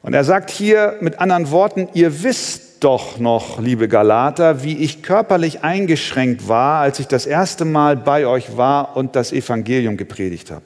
Und 0.02 0.14
er 0.14 0.24
sagt 0.24 0.50
hier 0.50 0.96
mit 1.00 1.18
anderen 1.20 1.50
Worten, 1.50 1.88
ihr 1.94 2.22
wisst 2.22 2.82
doch 2.84 3.18
noch, 3.18 3.60
liebe 3.60 3.88
Galater, 3.88 4.62
wie 4.62 4.78
ich 4.78 5.02
körperlich 5.02 5.62
eingeschränkt 5.62 6.48
war, 6.48 6.80
als 6.80 7.00
ich 7.00 7.08
das 7.08 7.26
erste 7.26 7.64
Mal 7.64 7.96
bei 7.96 8.26
euch 8.26 8.56
war 8.56 8.96
und 8.96 9.16
das 9.16 9.32
Evangelium 9.32 9.96
gepredigt 9.96 10.50
habe. 10.50 10.64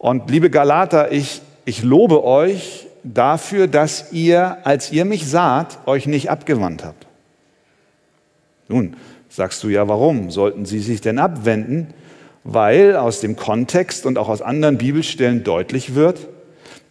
Und 0.00 0.30
liebe 0.30 0.48
Galater, 0.48 1.12
ich, 1.12 1.42
ich 1.66 1.82
lobe 1.82 2.24
euch 2.24 2.86
dafür, 3.04 3.66
dass 3.66 4.12
ihr, 4.12 4.56
als 4.64 4.92
ihr 4.92 5.04
mich 5.04 5.28
saht, 5.28 5.86
euch 5.86 6.06
nicht 6.06 6.30
abgewandt 6.30 6.82
habt. 6.84 7.06
Nun, 8.68 8.96
sagst 9.28 9.62
du 9.62 9.68
ja, 9.68 9.88
warum 9.88 10.30
sollten 10.30 10.64
sie 10.64 10.78
sich 10.78 11.02
denn 11.02 11.18
abwenden? 11.18 11.92
Weil 12.44 12.96
aus 12.96 13.20
dem 13.20 13.36
Kontext 13.36 14.06
und 14.06 14.16
auch 14.16 14.30
aus 14.30 14.40
anderen 14.40 14.78
Bibelstellen 14.78 15.44
deutlich 15.44 15.94
wird, 15.94 16.28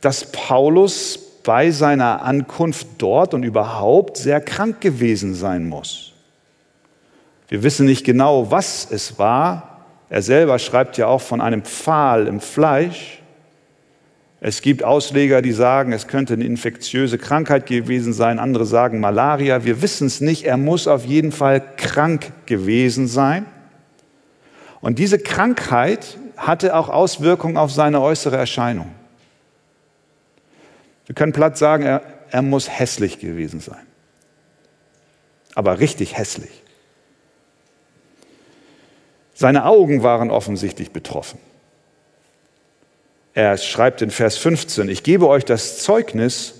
dass 0.01 0.31
Paulus 0.31 1.17
bei 1.43 1.71
seiner 1.71 2.21
Ankunft 2.21 2.85
dort 2.99 3.33
und 3.33 3.41
überhaupt 3.41 4.17
sehr 4.17 4.39
krank 4.39 4.81
gewesen 4.81 5.33
sein 5.33 5.67
muss. 5.67 6.13
Wir 7.47 7.63
wissen 7.63 7.87
nicht 7.87 8.05
genau, 8.05 8.51
was 8.51 8.87
es 8.91 9.17
war, 9.17 9.68
er 10.09 10.21
selber 10.21 10.57
schreibt 10.57 10.97
ja 10.97 11.07
auch 11.07 11.21
von 11.21 11.39
einem 11.39 11.63
Pfahl 11.63 12.27
im 12.27 12.39
Fleisch. 12.39 13.21
Es 14.41 14.61
gibt 14.61 14.83
Ausleger, 14.83 15.41
die 15.41 15.51
sagen, 15.51 15.91
es 15.91 16.07
könnte 16.07 16.33
eine 16.33 16.45
infektiöse 16.45 17.17
Krankheit 17.17 17.65
gewesen 17.65 18.13
sein. 18.13 18.39
Andere 18.39 18.65
sagen 18.65 18.99
Malaria. 18.99 19.65
Wir 19.65 19.81
wissen 19.81 20.07
es 20.07 20.21
nicht. 20.21 20.45
Er 20.45 20.57
muss 20.57 20.87
auf 20.87 21.05
jeden 21.05 21.31
Fall 21.31 21.61
krank 21.75 22.31
gewesen 22.45 23.07
sein. 23.07 23.45
Und 24.81 24.97
diese 24.97 25.19
Krankheit 25.19 26.17
hatte 26.37 26.75
auch 26.75 26.89
Auswirkungen 26.89 27.57
auf 27.57 27.71
seine 27.71 28.01
äußere 28.01 28.37
Erscheinung. 28.37 28.91
Wir 31.05 31.15
können 31.15 31.33
platt 31.33 31.57
sagen, 31.57 31.83
er, 31.83 32.01
er 32.31 32.41
muss 32.41 32.69
hässlich 32.69 33.19
gewesen 33.19 33.59
sein. 33.59 33.85
Aber 35.53 35.79
richtig 35.79 36.17
hässlich. 36.17 36.63
Seine 39.39 39.63
Augen 39.63 40.03
waren 40.03 40.31
offensichtlich 40.31 40.91
betroffen. 40.91 41.39
Er 43.33 43.55
schreibt 43.55 44.01
in 44.01 44.11
Vers 44.11 44.35
15, 44.35 44.89
ich 44.89 45.01
gebe 45.01 45.29
euch 45.29 45.45
das 45.45 45.77
Zeugnis, 45.77 46.55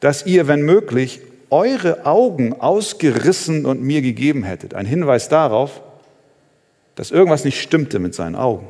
dass 0.00 0.26
ihr, 0.26 0.48
wenn 0.48 0.62
möglich, 0.62 1.20
eure 1.48 2.06
Augen 2.06 2.60
ausgerissen 2.60 3.66
und 3.66 3.84
mir 3.84 4.02
gegeben 4.02 4.42
hättet. 4.42 4.74
Ein 4.74 4.84
Hinweis 4.84 5.28
darauf, 5.28 5.80
dass 6.96 7.12
irgendwas 7.12 7.44
nicht 7.44 7.60
stimmte 7.60 8.00
mit 8.00 8.16
seinen 8.16 8.34
Augen. 8.34 8.66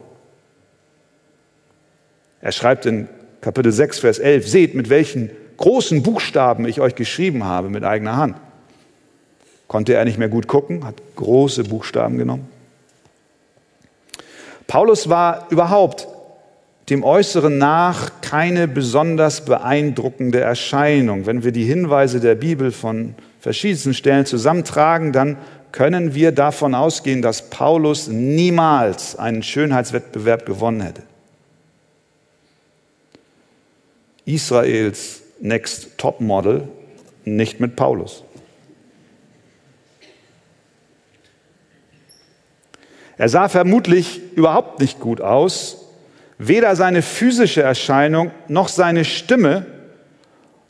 Er 2.42 2.52
schreibt 2.52 2.84
in 2.84 3.08
Kapitel 3.40 3.72
6, 3.72 4.00
Vers 4.00 4.18
11, 4.18 4.46
seht, 4.46 4.74
mit 4.74 4.90
welchen 4.90 5.30
großen 5.56 6.02
Buchstaben 6.02 6.68
ich 6.68 6.82
euch 6.82 6.96
geschrieben 6.96 7.44
habe 7.44 7.70
mit 7.70 7.82
eigener 7.82 8.18
Hand. 8.18 8.36
Konnte 9.68 9.94
er 9.94 10.04
nicht 10.04 10.18
mehr 10.18 10.28
gut 10.28 10.48
gucken, 10.48 10.84
hat 10.84 10.96
große 11.16 11.64
Buchstaben 11.64 12.18
genommen. 12.18 12.57
Paulus 14.68 15.08
war 15.08 15.48
überhaupt 15.50 16.06
dem 16.90 17.02
Äußeren 17.02 17.58
nach 17.58 18.12
keine 18.20 18.68
besonders 18.68 19.44
beeindruckende 19.44 20.40
Erscheinung. 20.40 21.26
Wenn 21.26 21.42
wir 21.42 21.52
die 21.52 21.64
Hinweise 21.64 22.20
der 22.20 22.34
Bibel 22.34 22.70
von 22.70 23.14
verschiedensten 23.40 23.94
Stellen 23.94 24.26
zusammentragen, 24.26 25.12
dann 25.12 25.38
können 25.72 26.14
wir 26.14 26.32
davon 26.32 26.74
ausgehen, 26.74 27.22
dass 27.22 27.50
Paulus 27.50 28.08
niemals 28.08 29.16
einen 29.16 29.42
Schönheitswettbewerb 29.42 30.46
gewonnen 30.46 30.82
hätte. 30.82 31.02
Israels 34.24 35.22
Next 35.40 35.96
Topmodel 35.96 36.68
nicht 37.24 37.60
mit 37.60 37.76
Paulus. 37.76 38.22
Er 43.18 43.28
sah 43.28 43.48
vermutlich 43.48 44.20
überhaupt 44.34 44.80
nicht 44.80 45.00
gut 45.00 45.20
aus. 45.20 45.84
Weder 46.38 46.76
seine 46.76 47.02
physische 47.02 47.62
Erscheinung 47.62 48.30
noch 48.46 48.68
seine 48.68 49.04
Stimme 49.04 49.66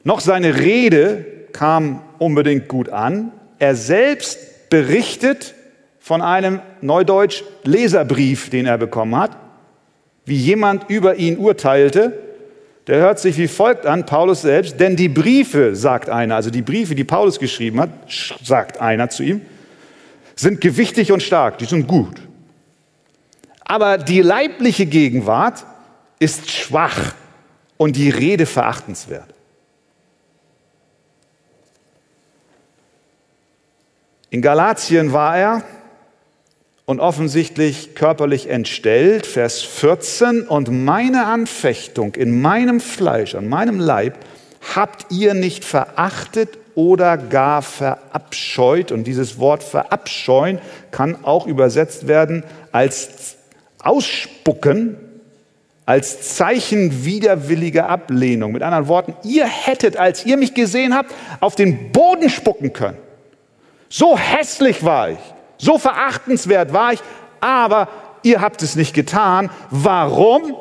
noch 0.08 0.20
seine 0.20 0.58
Rede 0.58 1.26
kam 1.52 2.00
unbedingt 2.18 2.66
gut 2.68 2.88
an. 2.88 3.30
Er 3.58 3.74
selbst 3.74 4.70
berichtet 4.70 5.54
von 5.98 6.22
einem 6.22 6.60
Neudeutsch 6.80 7.42
Leserbrief, 7.64 8.48
den 8.48 8.64
er 8.64 8.78
bekommen 8.78 9.16
hat, 9.16 9.36
wie 10.24 10.36
jemand 10.36 10.88
über 10.88 11.16
ihn 11.16 11.36
urteilte. 11.36 12.18
Der 12.86 13.00
hört 13.00 13.18
sich 13.18 13.36
wie 13.36 13.48
folgt 13.48 13.84
an, 13.84 14.06
Paulus 14.06 14.40
selbst, 14.40 14.80
denn 14.80 14.96
die 14.96 15.10
Briefe, 15.10 15.76
sagt 15.76 16.08
einer, 16.08 16.36
also 16.36 16.48
die 16.48 16.62
Briefe, 16.62 16.94
die 16.94 17.04
Paulus 17.04 17.38
geschrieben 17.38 17.80
hat, 17.80 17.90
sagt 18.42 18.80
einer 18.80 19.10
zu 19.10 19.22
ihm, 19.22 19.42
sind 20.36 20.62
gewichtig 20.62 21.12
und 21.12 21.22
stark, 21.22 21.58
die 21.58 21.66
sind 21.66 21.86
gut. 21.86 22.27
Aber 23.68 23.98
die 23.98 24.22
leibliche 24.22 24.86
Gegenwart 24.86 25.64
ist 26.18 26.50
schwach 26.50 27.14
und 27.76 27.94
die 27.96 28.10
Rede 28.10 28.46
verachtenswert. 28.46 29.28
In 34.30 34.42
Galatien 34.42 35.12
war 35.12 35.38
er 35.38 35.62
und 36.86 37.00
offensichtlich 37.00 37.94
körperlich 37.94 38.48
entstellt, 38.48 39.26
Vers 39.26 39.62
14, 39.62 40.42
und 40.42 40.70
meine 40.70 41.26
Anfechtung 41.26 42.14
in 42.14 42.40
meinem 42.40 42.80
Fleisch, 42.80 43.34
an 43.34 43.48
meinem 43.48 43.78
Leib, 43.78 44.18
habt 44.74 45.12
ihr 45.12 45.34
nicht 45.34 45.64
verachtet 45.64 46.58
oder 46.74 47.18
gar 47.18 47.60
verabscheut. 47.60 48.92
Und 48.92 49.04
dieses 49.04 49.38
Wort 49.38 49.62
verabscheuen 49.62 50.58
kann 50.90 51.24
auch 51.24 51.46
übersetzt 51.46 52.08
werden 52.08 52.44
als 52.72 53.37
ausspucken 53.82 54.96
als 55.86 56.36
Zeichen 56.36 57.04
widerwilliger 57.04 57.88
Ablehnung. 57.88 58.52
Mit 58.52 58.62
anderen 58.62 58.88
Worten, 58.88 59.16
ihr 59.24 59.46
hättet, 59.46 59.96
als 59.96 60.26
ihr 60.26 60.36
mich 60.36 60.52
gesehen 60.52 60.94
habt, 60.94 61.14
auf 61.40 61.54
den 61.54 61.92
Boden 61.92 62.28
spucken 62.28 62.74
können. 62.74 62.98
So 63.88 64.18
hässlich 64.18 64.84
war 64.84 65.10
ich, 65.10 65.18
so 65.56 65.78
verachtenswert 65.78 66.74
war 66.74 66.92
ich, 66.92 67.00
aber 67.40 67.88
ihr 68.22 68.42
habt 68.42 68.62
es 68.62 68.76
nicht 68.76 68.92
getan. 68.92 69.50
Warum? 69.70 70.54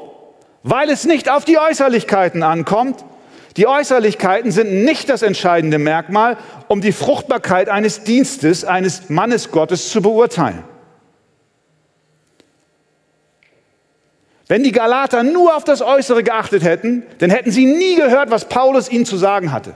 Weil 0.63 0.89
es 0.89 1.03
nicht 1.03 1.29
auf 1.29 1.43
die 1.43 1.57
Äußerlichkeiten 1.57 2.41
ankommt. 2.41 3.03
Die 3.57 3.67
Äußerlichkeiten 3.67 4.51
sind 4.51 4.85
nicht 4.85 5.09
das 5.09 5.23
entscheidende 5.23 5.77
Merkmal, 5.77 6.37
um 6.67 6.79
die 6.79 6.91
Fruchtbarkeit 6.93 7.67
eines 7.67 8.03
Dienstes, 8.03 8.63
eines 8.63 9.09
Mannes 9.09 9.51
Gottes 9.51 9.89
zu 9.89 10.01
beurteilen. 10.01 10.63
Wenn 14.47 14.63
die 14.63 14.71
Galater 14.71 15.23
nur 15.23 15.55
auf 15.55 15.63
das 15.65 15.81
Äußere 15.81 16.23
geachtet 16.23 16.63
hätten, 16.63 17.03
dann 17.19 17.29
hätten 17.29 17.51
sie 17.51 17.65
nie 17.65 17.95
gehört, 17.95 18.31
was 18.31 18.47
Paulus 18.47 18.89
ihnen 18.89 19.05
zu 19.05 19.17
sagen 19.17 19.51
hatte. 19.51 19.73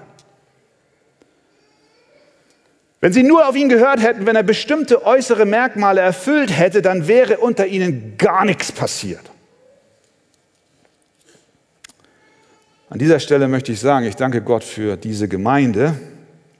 Wenn 3.01 3.11
sie 3.11 3.23
nur 3.23 3.47
auf 3.49 3.55
ihn 3.55 3.67
gehört 3.67 4.01
hätten, 4.01 4.25
wenn 4.25 4.35
er 4.35 4.43
bestimmte 4.43 5.05
äußere 5.05 5.45
Merkmale 5.45 6.01
erfüllt 6.01 6.55
hätte, 6.55 6.81
dann 6.81 7.07
wäre 7.07 7.39
unter 7.39 7.65
ihnen 7.65 8.15
gar 8.17 8.45
nichts 8.45 8.71
passiert. 8.71 9.31
An 12.89 12.99
dieser 12.99 13.19
Stelle 13.19 13.47
möchte 13.47 13.71
ich 13.71 13.79
sagen, 13.79 14.05
ich 14.05 14.15
danke 14.15 14.41
Gott 14.41 14.63
für 14.63 14.97
diese 14.97 15.27
Gemeinde, 15.27 15.95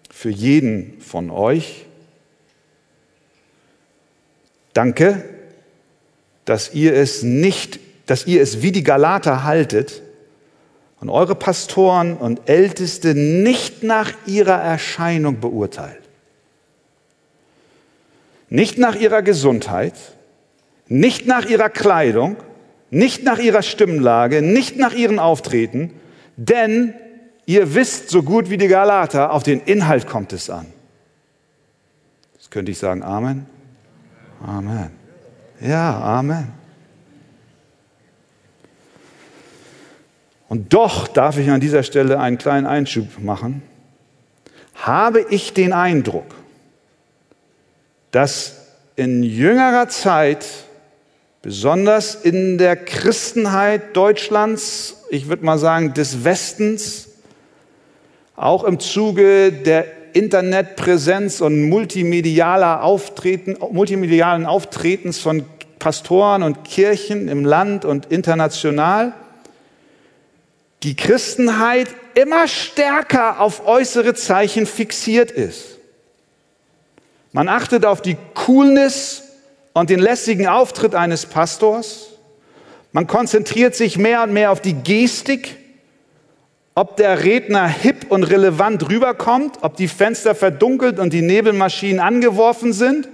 für 0.10 0.30
jeden 0.30 1.00
von 1.02 1.30
euch. 1.30 1.86
Danke, 4.74 5.24
dass 6.46 6.74
ihr 6.74 6.96
es 6.96 7.22
nicht 7.22 7.80
dass 8.12 8.28
ihr 8.28 8.42
es 8.42 8.62
wie 8.62 8.74
die 8.74 8.84
Galater 8.84 9.46
haltet 9.46 10.02
und 11.00 11.10
eure 11.10 11.34
Pastoren 11.34 12.18
und 12.18 12.50
Älteste 12.50 13.16
nicht 13.16 13.84
nach 13.84 14.12
ihrer 14.26 14.62
Erscheinung 14.62 15.40
beurteilt. 15.40 16.02
Nicht 18.50 18.78
nach 18.78 18.96
ihrer 18.96 19.22
Gesundheit, 19.22 19.94
nicht 20.90 21.26
nach 21.26 21.46
ihrer 21.46 21.70
Kleidung, 21.70 22.36
nicht 22.90 23.24
nach 23.24 23.40
ihrer 23.40 23.62
Stimmlage, 23.62 24.42
nicht 24.42 24.76
nach 24.76 24.92
ihrem 24.92 25.18
Auftreten, 25.18 25.94
denn 26.36 26.94
ihr 27.46 27.76
wisst 27.76 28.10
so 28.10 28.24
gut 28.24 28.50
wie 28.50 28.58
die 28.58 28.68
Galater, 28.68 29.32
auf 29.32 29.44
den 29.44 29.62
Inhalt 29.62 30.06
kommt 30.06 30.34
es 30.34 30.50
an. 30.50 30.66
Das 32.38 32.50
könnte 32.50 32.74
ich 32.74 32.78
sagen, 32.78 33.04
Amen. 33.04 33.46
Amen. 34.46 34.90
Ja, 35.62 35.98
Amen. 35.98 36.61
Und 40.52 40.74
doch 40.74 41.08
darf 41.08 41.38
ich 41.38 41.50
an 41.50 41.62
dieser 41.62 41.82
Stelle 41.82 42.20
einen 42.20 42.38
kleinen 42.38 42.68
Einschub 42.68 43.20
machen. 43.20 43.62
Habe 44.76 45.26
ich 45.30 45.54
den 45.54 45.72
Eindruck, 45.72 46.26
dass 48.12 48.58
in 48.98 49.24
jüngerer 49.24 49.88
Zeit, 49.88 50.46
besonders 51.42 52.16
in 52.16 52.58
der 52.58 52.76
Christenheit 52.76 53.96
Deutschlands, 53.96 54.98
ich 55.10 55.30
würde 55.30 55.46
mal 55.46 55.58
sagen 55.58 55.94
des 55.94 56.26
Westens, 56.26 57.08
auch 58.36 58.66
im 58.66 58.82
Zuge 58.82 59.54
der 59.54 59.86
Internetpräsenz 60.12 61.40
und 61.40 61.70
multimedialer 61.70 62.84
Auftreten, 62.84 63.56
multimedialen 63.72 64.46
Auftretens 64.46 65.18
von 65.18 65.46
Pastoren 65.80 66.44
und 66.44 66.66
Kirchen 66.66 67.30
im 67.30 67.46
Land 67.46 67.86
und 67.86 68.08
international, 68.08 69.14
die 70.84 70.96
Christenheit 70.96 71.88
immer 72.16 72.48
stärker 72.48 73.40
auf 73.40 73.68
äußere 73.68 74.14
Zeichen 74.14 74.66
fixiert 74.66 75.32
ist. 75.32 75.78
Man 77.32 77.48
achtet 77.48 77.86
auf 77.86 78.02
die 78.02 78.18
Coolness 78.34 79.24
und 79.74 79.90
den 79.90 80.00
lässigen 80.00 80.48
Auftritt 80.48 80.96
eines 80.96 81.26
Pastors. 81.26 82.08
Man 82.92 83.08
konzentriert 83.08 83.76
sich 83.76 83.98
mehr 83.98 84.24
und 84.24 84.34
mehr 84.34 84.52
auf 84.52 84.60
die 84.60 84.74
Gestik, 84.74 85.56
ob 86.76 86.98
der 86.98 87.24
Redner 87.24 87.68
hip 87.68 88.08
und 88.10 88.24
relevant 88.24 88.90
rüberkommt, 88.90 89.60
ob 89.62 89.78
die 89.78 89.88
Fenster 89.88 90.36
verdunkelt 90.36 91.00
und 91.00 91.14
die 91.14 91.22
Nebelmaschinen 91.22 92.00
angeworfen 92.00 92.74
sind. 92.74 93.08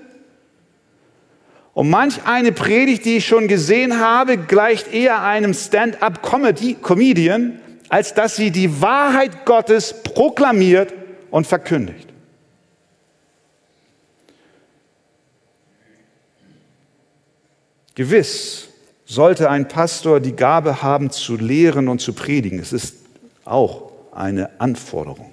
Und 1.78 1.92
manch 1.92 2.26
eine 2.26 2.52
Predigt, 2.52 3.06
die 3.06 3.18
ich 3.18 3.28
schon 3.28 3.48
gesehen 3.48 4.00
habe, 4.00 4.40
gleicht 4.40 4.92
eher 4.92 5.22
einem 5.22 5.54
Stand-up-Comedian, 5.54 7.60
als 7.88 8.16
dass 8.16 8.36
sie 8.36 8.50
die 8.50 8.82
Wahrheit 8.82 9.46
Gottes 9.46 10.02
proklamiert 10.02 10.92
und 11.30 11.46
verkündigt. 11.46 12.10
Gewiss 17.94 18.70
sollte 19.06 19.52
ein 19.52 19.68
Pastor 19.68 20.20
die 20.20 20.36
Gabe 20.36 20.82
haben 20.82 21.12
zu 21.12 21.38
lehren 21.38 21.90
und 21.90 22.02
zu 22.02 22.14
predigen. 22.14 22.58
Es 22.58 22.74
ist 22.74 22.96
auch 23.46 23.92
eine 24.14 24.60
Anforderung. 24.60 25.30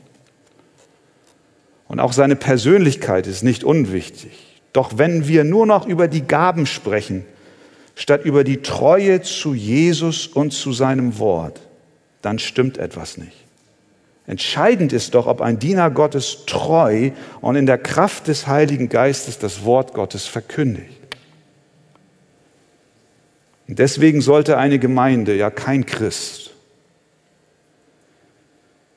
Und 1.89 2.01
auch 2.01 2.13
seine 2.13 2.37
Persönlichkeit 2.37 3.27
ist 3.27 3.43
nicht 3.43 3.65
unwichtig. 3.65 4.54
Doch 4.75 4.99
wenn 4.99 5.29
wir 5.29 5.45
nur 5.45 5.67
noch 5.67 5.87
über 5.87 6.09
die 6.09 6.27
Gaben 6.27 6.67
sprechen, 6.67 7.25
statt 7.95 8.25
über 8.25 8.45
die 8.45 8.61
Treue 8.61 9.23
zu 9.23 9.55
Jesus 9.55 10.27
und 10.27 10.53
zu 10.53 10.73
seinem 10.73 11.19
Wort, 11.19 11.61
dann 12.21 12.39
stimmt 12.39 12.77
etwas 12.77 13.17
nicht. 13.17 13.45
Entscheidend 14.27 14.93
ist 14.93 15.15
doch, 15.15 15.27
ob 15.27 15.41
ein 15.41 15.59
Diener 15.59 15.91
Gottes 15.91 16.45
treu 16.47 17.11
und 17.41 17.57
in 17.57 17.67
der 17.67 17.79
Kraft 17.79 18.27
des 18.27 18.47
Heiligen 18.47 18.89
Geistes 18.89 19.39
das 19.39 19.65
Wort 19.65 19.95
Gottes 19.95 20.27
verkündigt. 20.27 20.91
Und 23.69 23.79
deswegen 23.79 24.23
sollte 24.23 24.59
eine 24.59 24.81
Gemeinde, 24.81 25.37
ja 25.37 25.51
kein 25.51 25.87
Christ, 25.87 26.54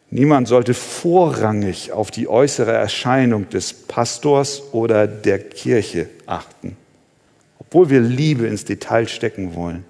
Niemand 0.10 0.48
sollte 0.48 0.74
vorrangig 0.74 1.91
auf 1.91 2.12
die 2.12 2.30
äußere 2.30 2.72
Erscheinung 2.72 3.50
des 3.50 3.74
Pastors 3.74 4.63
oder 4.72 5.06
der 5.06 5.39
Kirche 5.39 6.10
achten, 6.26 6.78
obwohl 7.60 7.89
wir 7.89 8.00
Liebe 8.00 8.48
ins 8.48 8.63
Detail 8.63 9.08
stecken 9.08 9.54
wollen. 9.54 9.84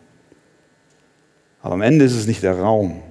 Aber 1.61 1.75
am 1.75 1.81
Ende 1.81 2.05
ist 2.05 2.15
es 2.15 2.25
nicht 2.25 2.41
der 2.41 2.59
Raum. 2.59 3.03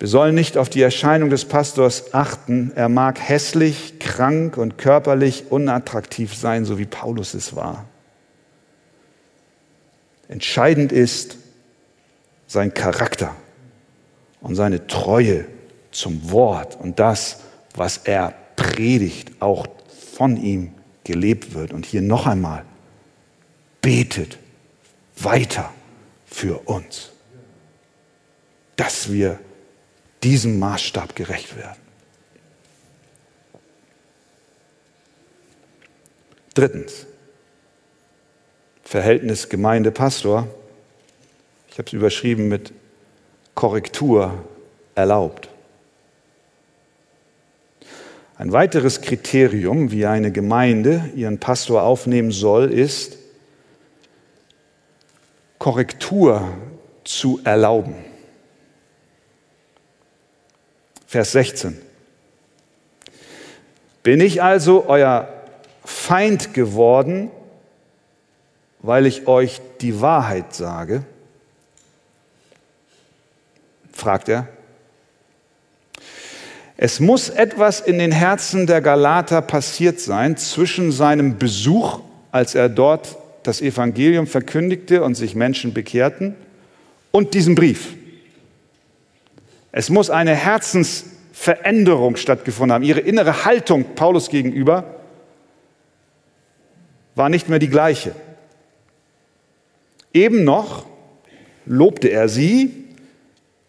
Wir 0.00 0.08
sollen 0.08 0.34
nicht 0.34 0.58
auf 0.58 0.68
die 0.68 0.82
Erscheinung 0.82 1.30
des 1.30 1.44
Pastors 1.44 2.12
achten. 2.12 2.72
Er 2.74 2.88
mag 2.88 3.20
hässlich, 3.20 4.00
krank 4.00 4.56
und 4.56 4.76
körperlich 4.76 5.44
unattraktiv 5.50 6.34
sein, 6.34 6.64
so 6.64 6.76
wie 6.76 6.86
Paulus 6.86 7.34
es 7.34 7.54
war. 7.54 7.84
Entscheidend 10.26 10.90
ist, 10.90 11.36
sein 12.52 12.74
Charakter 12.74 13.34
und 14.40 14.54
seine 14.54 14.86
Treue 14.86 15.46
zum 15.90 16.30
Wort 16.30 16.78
und 16.78 16.98
das, 16.98 17.40
was 17.74 17.98
er 17.98 18.34
predigt, 18.56 19.32
auch 19.40 19.66
von 20.14 20.36
ihm 20.36 20.74
gelebt 21.04 21.54
wird. 21.54 21.72
Und 21.72 21.86
hier 21.86 22.02
noch 22.02 22.26
einmal, 22.26 22.64
betet 23.80 24.38
weiter 25.16 25.72
für 26.26 26.58
uns, 26.68 27.10
dass 28.76 29.10
wir 29.10 29.40
diesem 30.22 30.58
Maßstab 30.58 31.16
gerecht 31.16 31.56
werden. 31.56 31.80
Drittens, 36.54 37.06
Verhältnis 38.84 39.48
Gemeinde-Pastor. 39.48 40.46
Ich 41.72 41.78
habe 41.78 41.86
es 41.86 41.94
überschrieben 41.94 42.48
mit 42.48 42.70
Korrektur 43.54 44.44
erlaubt. 44.94 45.48
Ein 48.36 48.52
weiteres 48.52 49.00
Kriterium, 49.00 49.90
wie 49.90 50.04
eine 50.04 50.32
Gemeinde 50.32 51.10
ihren 51.16 51.38
Pastor 51.38 51.84
aufnehmen 51.84 52.30
soll, 52.30 52.70
ist, 52.70 53.16
Korrektur 55.58 56.46
zu 57.04 57.40
erlauben. 57.42 57.94
Vers 61.06 61.32
16. 61.32 61.80
Bin 64.02 64.20
ich 64.20 64.42
also 64.42 64.84
euer 64.88 65.26
Feind 65.86 66.52
geworden, 66.52 67.30
weil 68.80 69.06
ich 69.06 69.26
euch 69.26 69.62
die 69.80 70.02
Wahrheit 70.02 70.54
sage? 70.54 71.06
Fragt 74.02 74.28
er. 74.28 74.48
Es 76.76 76.98
muss 76.98 77.28
etwas 77.28 77.80
in 77.80 77.98
den 77.98 78.10
Herzen 78.10 78.66
der 78.66 78.80
Galater 78.80 79.40
passiert 79.40 80.00
sein 80.00 80.36
zwischen 80.36 80.90
seinem 80.90 81.38
Besuch, 81.38 82.00
als 82.32 82.54
er 82.56 82.68
dort 82.68 83.16
das 83.44 83.60
Evangelium 83.60 84.26
verkündigte 84.26 85.04
und 85.04 85.14
sich 85.14 85.34
Menschen 85.34 85.72
bekehrten, 85.72 86.34
und 87.12 87.34
diesem 87.34 87.54
Brief. 87.54 87.94
Es 89.70 89.90
muss 89.90 90.10
eine 90.10 90.34
Herzensveränderung 90.34 92.16
stattgefunden 92.16 92.74
haben. 92.74 92.84
Ihre 92.84 93.00
innere 93.00 93.44
Haltung 93.44 93.94
Paulus 93.94 94.28
gegenüber 94.28 94.96
war 97.14 97.28
nicht 97.28 97.48
mehr 97.48 97.58
die 97.58 97.68
gleiche. 97.68 98.14
Eben 100.12 100.44
noch 100.44 100.86
lobte 101.64 102.08
er 102.08 102.28
sie, 102.28 102.81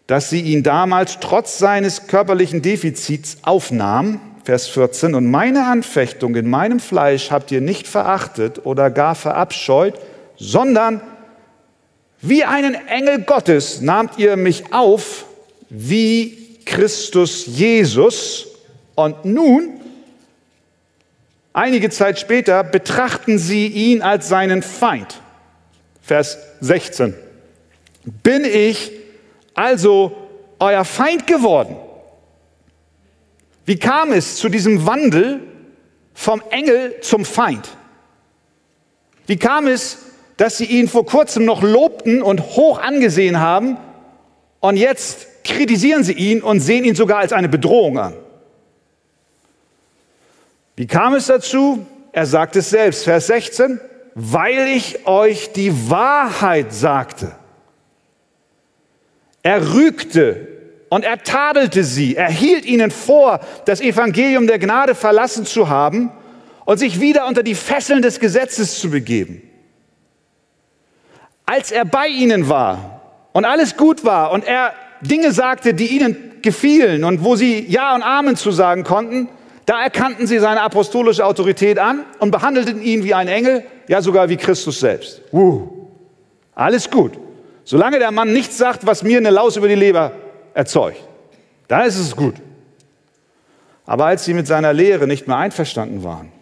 dass 0.06 0.30
sie 0.30 0.40
ihn 0.40 0.62
damals 0.62 1.18
trotz 1.20 1.58
seines 1.58 2.06
körperlichen 2.06 2.62
Defizits 2.62 3.38
aufnahm. 3.42 4.20
Vers 4.44 4.68
14. 4.68 5.14
Und 5.14 5.30
meine 5.30 5.66
Anfechtung 5.66 6.34
in 6.34 6.48
meinem 6.48 6.78
Fleisch 6.78 7.30
habt 7.30 7.50
ihr 7.50 7.62
nicht 7.62 7.86
verachtet 7.86 8.66
oder 8.66 8.90
gar 8.90 9.14
verabscheut, 9.14 9.98
sondern 10.36 11.00
wie 12.20 12.44
einen 12.44 12.74
Engel 12.88 13.22
Gottes 13.22 13.80
nahmt 13.80 14.18
ihr 14.18 14.36
mich 14.36 14.72
auf, 14.72 15.24
wie 15.70 16.58
Christus 16.64 17.46
Jesus. 17.46 18.46
Und 18.94 19.24
nun, 19.24 19.80
einige 21.52 21.90
Zeit 21.90 22.18
später, 22.18 22.64
betrachten 22.64 23.38
sie 23.38 23.66
ihn 23.66 24.02
als 24.02 24.28
seinen 24.28 24.62
Feind. 24.62 25.20
Vers 26.02 26.38
16. 26.60 27.14
Bin 28.22 28.44
ich 28.44 28.92
also 29.54 30.12
euer 30.58 30.84
Feind 30.84 31.26
geworden. 31.26 31.76
Wie 33.64 33.78
kam 33.78 34.12
es 34.12 34.36
zu 34.36 34.48
diesem 34.48 34.86
Wandel 34.86 35.40
vom 36.12 36.42
Engel 36.50 37.00
zum 37.00 37.24
Feind? 37.24 37.68
Wie 39.26 39.36
kam 39.36 39.66
es 39.66 39.98
dass 40.36 40.58
sie 40.58 40.64
ihn 40.64 40.88
vor 40.88 41.06
kurzem 41.06 41.44
noch 41.44 41.62
lobten 41.62 42.22
und 42.22 42.40
hoch 42.40 42.80
angesehen 42.80 43.40
haben 43.40 43.76
und 44.60 44.76
jetzt 44.76 45.44
kritisieren 45.44 46.02
sie 46.02 46.14
ihn 46.14 46.42
und 46.42 46.60
sehen 46.60 46.84
ihn 46.84 46.94
sogar 46.94 47.18
als 47.18 47.32
eine 47.32 47.48
Bedrohung 47.48 47.98
an. 47.98 48.14
Wie 50.76 50.86
kam 50.86 51.14
es 51.14 51.26
dazu? 51.26 51.86
Er 52.12 52.26
sagt 52.26 52.56
es 52.56 52.70
selbst, 52.70 53.04
Vers 53.04 53.28
16, 53.28 53.80
weil 54.14 54.68
ich 54.68 55.06
euch 55.06 55.52
die 55.52 55.90
Wahrheit 55.90 56.72
sagte. 56.72 57.32
Er 59.44 59.74
rügte 59.74 60.48
und 60.88 61.04
er 61.04 61.22
tadelte 61.22 61.84
sie. 61.84 62.16
Er 62.16 62.30
hielt 62.30 62.64
ihnen 62.64 62.90
vor, 62.90 63.40
das 63.66 63.80
Evangelium 63.80 64.46
der 64.46 64.58
Gnade 64.58 64.94
verlassen 64.94 65.44
zu 65.44 65.68
haben 65.68 66.10
und 66.64 66.78
sich 66.78 66.98
wieder 66.98 67.26
unter 67.26 67.42
die 67.42 67.54
Fesseln 67.54 68.00
des 68.00 68.20
Gesetzes 68.20 68.78
zu 68.78 68.90
begeben. 68.90 69.42
Als 71.44 71.70
er 71.70 71.84
bei 71.84 72.08
ihnen 72.08 72.48
war 72.48 73.02
und 73.32 73.44
alles 73.44 73.76
gut 73.76 74.04
war 74.04 74.32
und 74.32 74.46
er 74.46 74.72
Dinge 75.02 75.32
sagte, 75.32 75.74
die 75.74 75.88
ihnen 75.88 76.16
gefielen 76.40 77.04
und 77.04 77.22
wo 77.22 77.36
sie 77.36 77.66
Ja 77.68 77.94
und 77.94 78.02
Amen 78.02 78.36
zu 78.36 78.50
sagen 78.50 78.82
konnten, 78.82 79.28
da 79.66 79.82
erkannten 79.82 80.26
sie 80.26 80.38
seine 80.38 80.62
apostolische 80.62 81.26
Autorität 81.26 81.78
an 81.78 82.04
und 82.18 82.30
behandelten 82.30 82.80
ihn 82.80 83.04
wie 83.04 83.12
ein 83.12 83.28
Engel, 83.28 83.64
ja 83.88 84.00
sogar 84.00 84.30
wie 84.30 84.38
Christus 84.38 84.80
selbst. 84.80 85.20
Uh, 85.32 85.68
alles 86.54 86.90
gut. 86.90 87.12
Solange 87.64 87.98
der 87.98 88.10
Mann 88.10 88.32
nichts 88.32 88.58
sagt, 88.58 88.86
was 88.86 89.02
mir 89.02 89.18
eine 89.18 89.30
Laus 89.30 89.56
über 89.56 89.68
die 89.68 89.74
Leber 89.74 90.12
erzeugt, 90.52 91.00
da 91.68 91.82
ist 91.82 91.98
es 91.98 92.14
gut. 92.14 92.34
Aber 93.86 94.06
als 94.06 94.24
sie 94.24 94.34
mit 94.34 94.46
seiner 94.46 94.72
Lehre 94.72 95.06
nicht 95.06 95.26
mehr 95.26 95.36
einverstanden 95.36 96.04
waren 96.04 96.32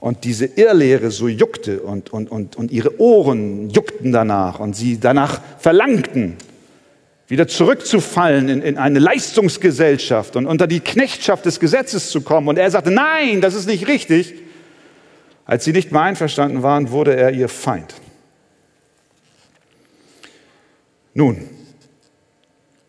und 0.00 0.24
diese 0.24 0.46
Irrlehre 0.46 1.10
so 1.10 1.28
juckte 1.28 1.80
und, 1.80 2.12
und, 2.12 2.30
und, 2.30 2.56
und 2.56 2.70
ihre 2.70 3.00
Ohren 3.00 3.70
juckten 3.70 4.12
danach 4.12 4.60
und 4.60 4.76
sie 4.76 5.00
danach 5.00 5.40
verlangten, 5.58 6.36
wieder 7.28 7.48
zurückzufallen 7.48 8.48
in, 8.48 8.62
in 8.62 8.78
eine 8.78 8.98
Leistungsgesellschaft 8.98 10.36
und 10.36 10.46
unter 10.46 10.66
die 10.66 10.80
Knechtschaft 10.80 11.44
des 11.44 11.58
Gesetzes 11.58 12.10
zu 12.10 12.20
kommen. 12.20 12.48
Und 12.48 12.58
er 12.58 12.70
sagte, 12.70 12.90
nein, 12.90 13.40
das 13.40 13.54
ist 13.54 13.66
nicht 13.66 13.88
richtig. 13.88 14.34
Als 15.44 15.64
sie 15.64 15.72
nicht 15.72 15.90
mehr 15.90 16.02
einverstanden 16.02 16.62
waren, 16.62 16.90
wurde 16.90 17.16
er 17.16 17.32
ihr 17.32 17.48
Feind. 17.48 17.94
Nun, 21.16 21.48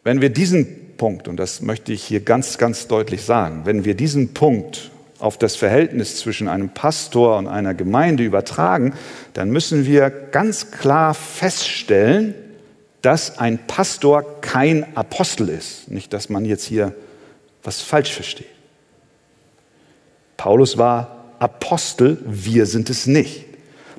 wenn 0.04 0.20
wir 0.20 0.30
diesen 0.30 0.98
Punkt, 0.98 1.30
und 1.30 1.38
das 1.38 1.62
möchte 1.62 1.94
ich 1.94 2.04
hier 2.04 2.20
ganz, 2.20 2.58
ganz 2.58 2.90
deutlich 2.90 3.22
sagen, 3.22 3.62
wenn 3.63 3.86
wir 3.86 3.96
diesen 3.96 4.34
Punkt 4.34 4.92
auf 5.18 5.38
das 5.38 5.56
Verhältnis 5.56 6.18
zwischen 6.18 6.50
einem 6.50 6.68
Pastor 6.68 7.38
und 7.38 7.48
einer 7.48 7.74
Gemeinde 7.74 8.26
übertragen, 8.26 8.94
dann 9.32 9.50
müssen 9.50 9.86
wir 9.86 10.10
ganz 10.10 10.72
klar 10.72 11.13
feststellen, 11.13 12.36
dass 13.02 13.40
ein 13.40 13.60
Pastor 13.66 14.42
kein 14.42 14.98
Apostel 14.98 15.48
ist. 15.48 15.90
Nicht, 15.90 16.12
dass 16.12 16.28
man 16.28 16.44
jetzt 16.44 16.66
hier 16.66 16.94
was 17.63 17.82
falsch 17.82 18.12
versteht. 18.12 18.48
Paulus 20.36 20.78
war 20.78 21.34
Apostel, 21.40 22.18
wir 22.26 22.66
sind 22.66 22.90
es 22.90 23.08
nicht. 23.08 23.46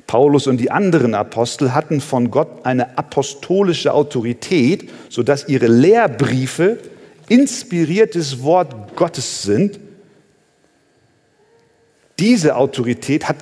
Paulus 0.09 0.47
und 0.47 0.57
die 0.57 0.71
anderen 0.71 1.13
Apostel 1.13 1.75
hatten 1.75 2.01
von 2.01 2.31
Gott 2.31 2.65
eine 2.65 2.97
apostolische 2.97 3.93
Autorität, 3.93 4.89
sodass 5.07 5.47
ihre 5.47 5.67
Lehrbriefe 5.67 6.79
inspiriertes 7.27 8.41
Wort 8.41 8.95
Gottes 8.95 9.43
sind. 9.43 9.79
Diese 12.17 12.55
Autorität 12.55 13.29
hat 13.29 13.35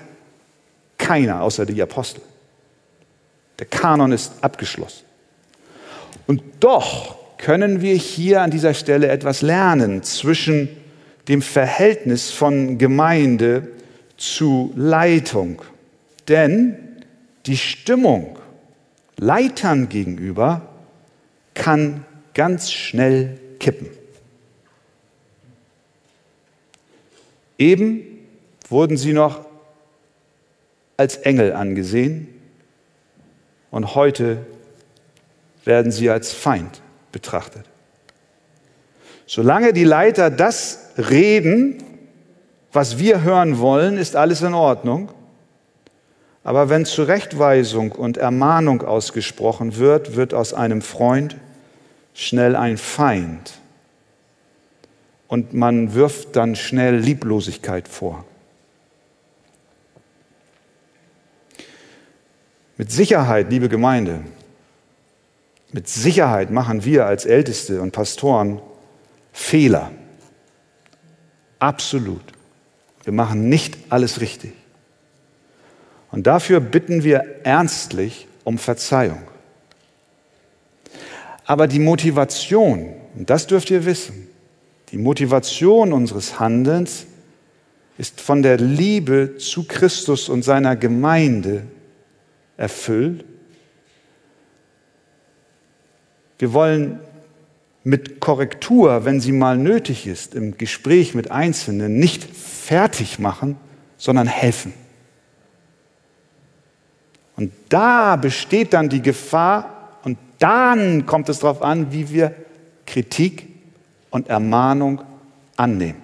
keiner 0.98 1.42
außer 1.42 1.66
die 1.66 1.82
Apostel. 1.82 2.22
Der 3.60 3.68
Kanon 3.68 4.12
ist 4.12 4.34
abgeschlossen. 4.42 5.06
Und 6.26 6.42
doch 6.60 7.16
können 7.38 7.80
wir 7.80 7.96
hier 7.96 8.42
an 8.42 8.52
dieser 8.52 8.74
Stelle 8.74 9.08
etwas 9.08 9.42
lernen 9.42 10.04
zwischen 10.04 10.68
dem 11.30 11.42
Verhältnis 11.42 12.30
von 12.30 12.78
Gemeinde 12.78 13.70
zu 14.18 14.74
Leitung. 14.76 15.62
Denn 16.28 16.78
die 17.46 17.58
Stimmung 17.58 18.38
Leitern 19.18 19.90
gegenüber 19.90 20.62
kann 21.54 22.06
ganz 22.34 22.72
schnell 22.72 23.40
kippen. 23.60 23.90
Eben 27.58 28.02
wurden 28.70 28.98
sie 28.98 29.14
noch 29.14 29.46
als 30.98 31.18
Engel 31.18 31.54
angesehen 31.54 32.28
und 33.72 33.96
heute 33.96 34.46
werden 35.66 35.92
sie 35.92 36.10
als 36.10 36.32
Feind 36.34 36.82
betrachtet. 37.12 37.66
Solange 39.26 39.74
die 39.74 39.84
Leiter 39.84 40.30
das 40.30 40.92
reden, 40.98 41.84
was 42.72 43.00
wir 43.00 43.24
hören 43.24 43.60
wollen, 43.60 43.98
ist 43.98 44.16
alles 44.16 44.42
in 44.42 44.54
Ordnung. 44.54 45.12
Aber 46.48 46.70
wenn 46.70 46.86
Zurechtweisung 46.86 47.92
und 47.92 48.16
Ermahnung 48.16 48.82
ausgesprochen 48.82 49.76
wird, 49.76 50.16
wird 50.16 50.34
aus 50.34 50.54
einem 50.54 50.82
Freund 50.82 51.36
schnell 52.14 52.56
ein 52.56 52.78
Feind. 52.78 53.60
Und 55.28 55.54
man 55.54 55.94
wirft 55.94 56.38
dann 56.38 56.56
schnell 56.56 56.96
Lieblosigkeit 56.96 57.90
vor. 57.90 58.24
Mit 62.78 62.94
Sicherheit, 62.94 63.52
liebe 63.52 63.68
Gemeinde, 63.68 64.22
mit 65.74 65.90
Sicherheit 65.90 66.50
machen 66.50 66.86
wir 66.86 67.08
als 67.08 67.26
Älteste 67.26 67.82
und 67.82 67.92
Pastoren 67.92 68.62
Fehler. 69.34 69.92
Absolut. 71.60 72.24
Wir 73.04 73.12
machen 73.12 73.50
nicht 73.50 73.78
alles 73.90 74.22
richtig. 74.22 74.54
Und 76.12 76.28
dafür 76.28 76.60
bitten 76.60 77.04
wir 77.04 77.24
ernstlich 77.44 78.28
um 78.44 78.58
Verzeihung. 78.58 79.22
Aber 81.46 81.68
die 81.68 81.80
Motivation, 81.80 82.94
und 83.16 83.30
das 83.30 83.48
dürft 83.48 83.70
ihr 83.70 83.86
wissen, 83.86 84.28
die 84.92 84.98
Motivation 84.98 85.94
unseres 85.94 86.40
Handelns 86.40 87.06
ist 87.98 88.22
von 88.22 88.42
der 88.42 88.58
Liebe 88.58 89.38
zu 89.38 89.66
Christus 89.68 90.30
und 90.30 90.44
seiner 90.44 90.76
Gemeinde 90.76 91.64
erfüllt 92.58 93.26
Wir 96.40 96.54
wollen 96.54 97.00
mit 97.84 98.20
Korrektur, 98.20 99.06
wenn 99.06 99.20
sie 99.20 99.32
mal 99.32 99.58
nötig 99.58 100.08
ist, 100.08 100.36
im 100.36 100.58
Gespräch 100.58 101.16
mit 101.16 101.32
Einzelnen 101.32 101.98
nicht 101.98 102.24
fertig 102.24 103.18
machen, 103.18 103.56
sondern 103.98 104.28
helfen. 104.28 104.74
Und 107.38 107.52
da 107.70 108.16
besteht 108.18 108.74
dann 108.74 108.90
die 108.90 109.02
Gefahr 109.02 109.92
und 110.04 110.18
dann 110.40 111.06
kommt 111.06 111.30
es 111.30 111.40
darauf 111.40 111.62
an, 111.62 111.92
wie 111.92 112.10
wir 112.10 112.34
Kritik 112.86 113.48
und 114.10 114.28
Ermahnung 114.28 115.02
annehmen. 115.56 116.02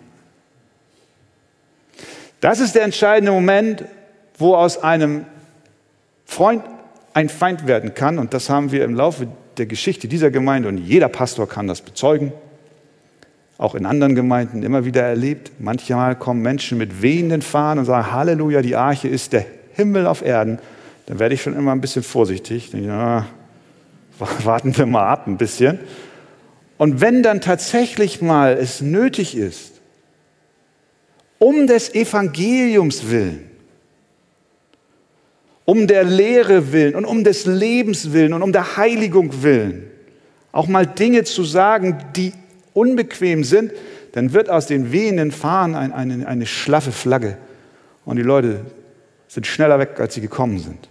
Das 2.39 2.59
ist 2.59 2.75
der 2.75 2.83
entscheidende 2.83 3.31
Moment, 3.31 3.83
wo 4.37 4.55
aus 4.55 4.81
einem 4.83 5.25
Freund 6.25 6.63
ein 7.13 7.29
Feind 7.29 7.67
werden 7.67 7.93
kann. 7.93 8.19
Und 8.19 8.33
das 8.33 8.49
haben 8.49 8.71
wir 8.71 8.83
im 8.83 8.95
Laufe 8.95 9.27
der 9.57 9.65
Geschichte 9.65 10.07
dieser 10.07 10.31
Gemeinde, 10.31 10.67
und 10.67 10.77
jeder 10.77 11.09
Pastor 11.09 11.47
kann 11.47 11.67
das 11.67 11.81
bezeugen, 11.81 12.33
auch 13.57 13.75
in 13.75 13.85
anderen 13.85 14.15
Gemeinden 14.15 14.63
immer 14.63 14.83
wieder 14.83 15.03
erlebt. 15.03 15.51
Manchmal 15.59 16.15
kommen 16.15 16.41
Menschen 16.41 16.77
mit 16.77 17.01
wehenden 17.01 17.41
Fahnen 17.41 17.79
und 17.79 17.85
sagen, 17.85 18.11
Halleluja, 18.11 18.61
die 18.61 18.75
Arche 18.75 19.07
ist 19.07 19.33
der 19.33 19.45
Himmel 19.73 20.07
auf 20.07 20.23
Erden. 20.23 20.59
Dann 21.05 21.19
werde 21.19 21.35
ich 21.35 21.41
schon 21.41 21.55
immer 21.55 21.71
ein 21.71 21.81
bisschen 21.81 22.03
vorsichtig. 22.03 22.71
Denke, 22.71 22.87
ja, 22.87 23.27
warten 24.43 24.77
wir 24.77 24.85
mal 24.85 25.07
ab 25.07 25.27
ein 25.27 25.37
bisschen. 25.37 25.79
Und 26.77 27.01
wenn 27.01 27.23
dann 27.23 27.41
tatsächlich 27.41 28.21
mal 28.21 28.53
es 28.53 28.81
nötig 28.81 29.35
ist, 29.35 29.73
um 31.39 31.67
des 31.67 31.93
Evangeliums 31.93 33.09
willen, 33.09 33.49
um 35.65 35.87
der 35.87 36.03
Lehre 36.03 36.71
willen 36.71 36.95
und 36.95 37.05
um 37.05 37.23
des 37.23 37.45
Lebens 37.45 38.11
willen 38.11 38.33
und 38.33 38.41
um 38.41 38.51
der 38.51 38.77
Heiligung 38.77 39.43
willen, 39.43 39.89
auch 40.51 40.67
mal 40.67 40.85
Dinge 40.85 41.23
zu 41.23 41.43
sagen, 41.43 41.97
die 42.15 42.33
unbequem 42.73 43.43
sind, 43.43 43.71
dann 44.13 44.33
wird 44.33 44.49
aus 44.49 44.67
den 44.67 44.91
wehenden 44.91 45.31
Fahnen 45.31 45.75
ein, 45.75 45.91
eine, 45.91 46.27
eine 46.27 46.45
schlaffe 46.45 46.91
Flagge 46.91 47.37
und 48.05 48.17
die 48.17 48.23
Leute 48.23 48.61
sind 49.27 49.47
schneller 49.47 49.79
weg, 49.79 49.99
als 49.99 50.13
sie 50.13 50.21
gekommen 50.21 50.59
sind. 50.59 50.89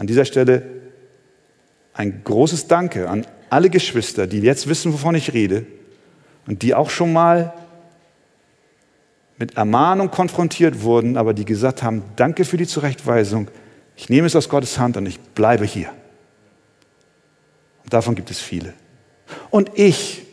An 0.00 0.06
dieser 0.06 0.24
Stelle 0.24 0.62
ein 1.92 2.22
großes 2.24 2.68
Danke 2.68 3.10
an 3.10 3.26
alle 3.50 3.68
Geschwister, 3.68 4.26
die 4.26 4.40
jetzt 4.40 4.66
wissen, 4.66 4.94
wovon 4.94 5.14
ich 5.14 5.34
rede 5.34 5.66
und 6.46 6.62
die 6.62 6.74
auch 6.74 6.88
schon 6.88 7.12
mal 7.12 7.52
mit 9.36 9.58
Ermahnung 9.58 10.10
konfrontiert 10.10 10.80
wurden, 10.80 11.18
aber 11.18 11.34
die 11.34 11.44
gesagt 11.44 11.82
haben, 11.82 12.02
danke 12.16 12.46
für 12.46 12.56
die 12.56 12.66
Zurechtweisung, 12.66 13.50
Ich 13.94 14.08
nehme 14.08 14.26
es 14.26 14.34
aus 14.34 14.48
Gottes 14.48 14.78
Hand 14.78 14.96
und 14.96 15.04
ich 15.04 15.20
bleibe 15.20 15.66
hier. 15.66 15.90
Und 17.82 17.92
davon 17.92 18.14
gibt 18.14 18.30
es 18.30 18.40
viele. 18.40 18.72
Und 19.50 19.72
ich 19.74 20.26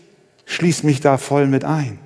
schließe 0.45 0.85
mich 0.85 1.01
da 1.01 1.17
voll 1.17 1.45
mit 1.45 1.65
ein. 1.65 1.99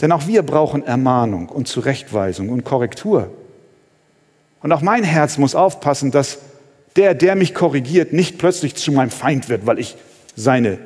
Denn 0.00 0.10
auch 0.10 0.26
wir 0.26 0.42
brauchen 0.42 0.82
Ermahnung 0.82 1.48
und 1.48 1.68
Zurechtweisung 1.68 2.48
und 2.48 2.64
Korrektur. 2.64 3.30
Und 4.62 4.72
auch 4.72 4.80
mein 4.80 5.04
Herz 5.04 5.38
muss 5.38 5.54
aufpassen, 5.54 6.10
dass 6.10 6.38
der, 6.96 7.14
der 7.14 7.36
mich 7.36 7.54
korrigiert, 7.54 8.12
nicht 8.12 8.38
plötzlich 8.38 8.74
zu 8.74 8.90
meinem 8.92 9.10
Feind 9.10 9.48
wird, 9.48 9.66
weil 9.66 9.78
ich 9.78 9.96
seine, 10.34 10.78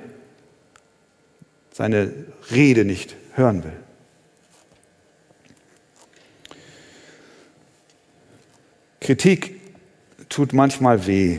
seine 1.72 2.12
Rede 2.50 2.84
nicht 2.84 3.16
hören 3.34 3.64
will. 3.64 3.72
Kritik 9.00 9.60
tut 10.28 10.52
manchmal 10.52 11.06
weh, 11.06 11.38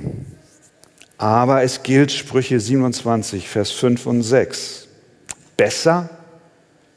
aber 1.17 1.61
es 1.63 1.83
gilt 1.83 2.11
Sprüche 2.11 2.59
27, 2.59 3.47
Vers 3.47 3.71
5 3.71 4.05
und 4.07 4.23
6. 4.23 4.87
Besser 5.57 6.09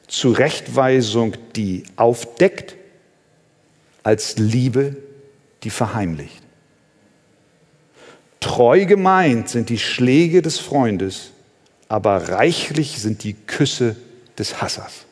Zurechtweisung, 0.08 1.34
die 1.56 1.84
aufdeckt, 1.96 2.76
als 4.02 4.36
Liebe, 4.36 4.96
die 5.64 5.70
verheimlicht. 5.70 6.42
Treu 8.40 8.84
gemeint 8.84 9.48
sind 9.48 9.70
die 9.70 9.78
Schläge 9.78 10.42
des 10.42 10.58
Freundes, 10.58 11.30
aber 11.88 12.28
reichlich 12.28 13.00
sind 13.00 13.24
die 13.24 13.32
Küsse 13.32 13.96
des 14.38 14.60
Hassers. 14.60 15.06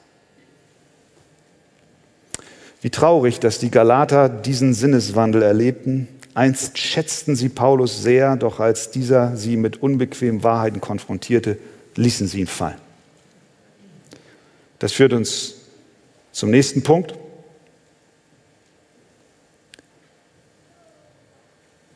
Wie 2.82 2.90
traurig, 2.90 3.40
dass 3.40 3.58
die 3.58 3.70
Galater 3.70 4.28
diesen 4.28 4.74
Sinneswandel 4.74 5.42
erlebten. 5.42 6.08
Einst 6.34 6.78
schätzten 6.78 7.36
sie 7.36 7.48
Paulus 7.48 8.02
sehr, 8.02 8.36
doch 8.36 8.58
als 8.58 8.90
dieser 8.90 9.36
sie 9.36 9.56
mit 9.56 9.82
unbequemen 9.82 10.42
Wahrheiten 10.42 10.80
konfrontierte, 10.80 11.58
ließen 11.94 12.26
sie 12.26 12.40
ihn 12.40 12.46
fallen. 12.46 12.80
Das 14.78 14.92
führt 14.92 15.12
uns 15.12 15.54
zum 16.32 16.50
nächsten 16.50 16.82
Punkt. 16.82 17.14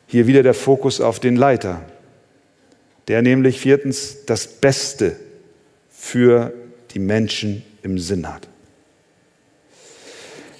Hier 0.07 0.25
wieder 0.25 0.41
der 0.41 0.53
Fokus 0.53 1.01
auf 1.01 1.19
den 1.19 1.35
Leiter, 1.35 1.81
der 3.07 3.21
nämlich 3.21 3.59
viertens 3.59 4.25
das 4.25 4.47
Beste 4.47 5.17
für 5.89 6.53
die 6.91 6.99
Menschen 6.99 7.63
im 7.83 7.99
Sinn 7.99 8.27
hat. 8.27 8.47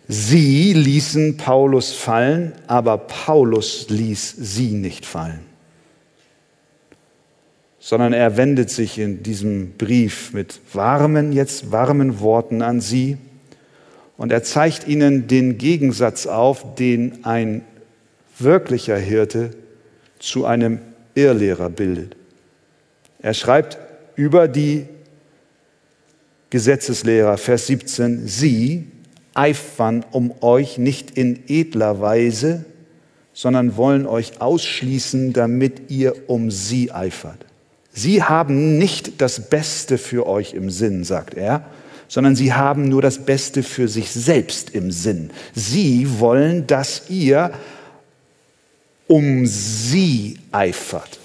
Sie 0.09 0.73
ließen 0.73 1.37
Paulus 1.37 1.93
fallen, 1.93 2.53
aber 2.67 2.97
Paulus 2.97 3.89
ließ 3.89 4.35
sie 4.37 4.71
nicht 4.71 5.05
fallen, 5.05 5.41
sondern 7.79 8.13
er 8.13 8.37
wendet 8.37 8.69
sich 8.69 8.99
in 8.99 9.23
diesem 9.23 9.73
Brief 9.77 10.31
mit 10.33 10.61
warmen, 10.73 11.33
jetzt 11.33 11.71
warmen 11.71 12.21
Worten 12.21 12.61
an 12.61 12.79
sie 12.79 13.17
und 14.15 14.31
er 14.31 14.43
zeigt 14.43 14.87
ihnen 14.87 15.27
den 15.27 15.57
Gegensatz 15.57 16.25
auf, 16.25 16.75
den 16.75 17.25
ein 17.25 17.63
wirklicher 18.39 18.97
Hirte 18.97 19.51
zu 20.19 20.45
einem 20.45 20.79
Irrlehrer 21.15 21.69
bildet. 21.69 22.15
Er 23.19 23.33
schreibt 23.33 23.77
über 24.15 24.47
die 24.47 24.87
Gesetzeslehrer, 26.49 27.37
Vers 27.37 27.67
17, 27.67 28.27
sie, 28.27 28.87
eifern 29.33 30.05
um 30.11 30.33
euch 30.41 30.77
nicht 30.77 31.11
in 31.17 31.43
edler 31.47 32.01
Weise, 32.01 32.65
sondern 33.33 33.77
wollen 33.77 34.07
euch 34.07 34.41
ausschließen, 34.41 35.33
damit 35.33 35.91
ihr 35.91 36.29
um 36.29 36.49
sie 36.49 36.91
eifert. 36.91 37.45
Sie 37.91 38.23
haben 38.23 38.77
nicht 38.77 39.21
das 39.21 39.49
Beste 39.49 39.97
für 39.97 40.25
euch 40.27 40.53
im 40.53 40.69
Sinn, 40.69 41.03
sagt 41.03 41.35
er, 41.35 41.65
sondern 42.07 42.35
sie 42.35 42.53
haben 42.53 42.87
nur 42.87 43.01
das 43.01 43.25
Beste 43.25 43.63
für 43.63 43.87
sich 43.87 44.11
selbst 44.11 44.69
im 44.71 44.91
Sinn. 44.91 45.31
Sie 45.53 46.19
wollen, 46.19 46.65
dass 46.67 47.09
ihr 47.09 47.51
um 49.07 49.45
sie 49.45 50.37
eifert. 50.51 51.19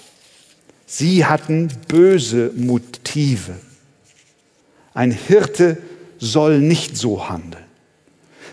Sie 0.85 1.25
hatten 1.25 1.69
böse 1.87 2.51
Motive. 2.55 3.53
Ein 4.93 5.11
Hirte 5.11 5.77
soll 6.19 6.59
nicht 6.59 6.97
so 6.97 7.29
handeln. 7.29 7.63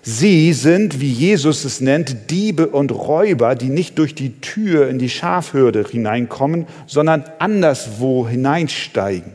Sie 0.02 0.54
sind, 0.54 1.00
wie 1.00 1.12
Jesus 1.12 1.64
es 1.64 1.82
nennt, 1.82 2.30
Diebe 2.30 2.68
und 2.68 2.90
Räuber, 2.90 3.54
die 3.54 3.68
nicht 3.68 3.98
durch 3.98 4.14
die 4.14 4.40
Tür 4.40 4.88
in 4.88 4.98
die 4.98 5.10
Schafhürde 5.10 5.84
hineinkommen, 5.88 6.66
sondern 6.86 7.24
anderswo 7.38 8.26
hineinsteigen. 8.26 9.32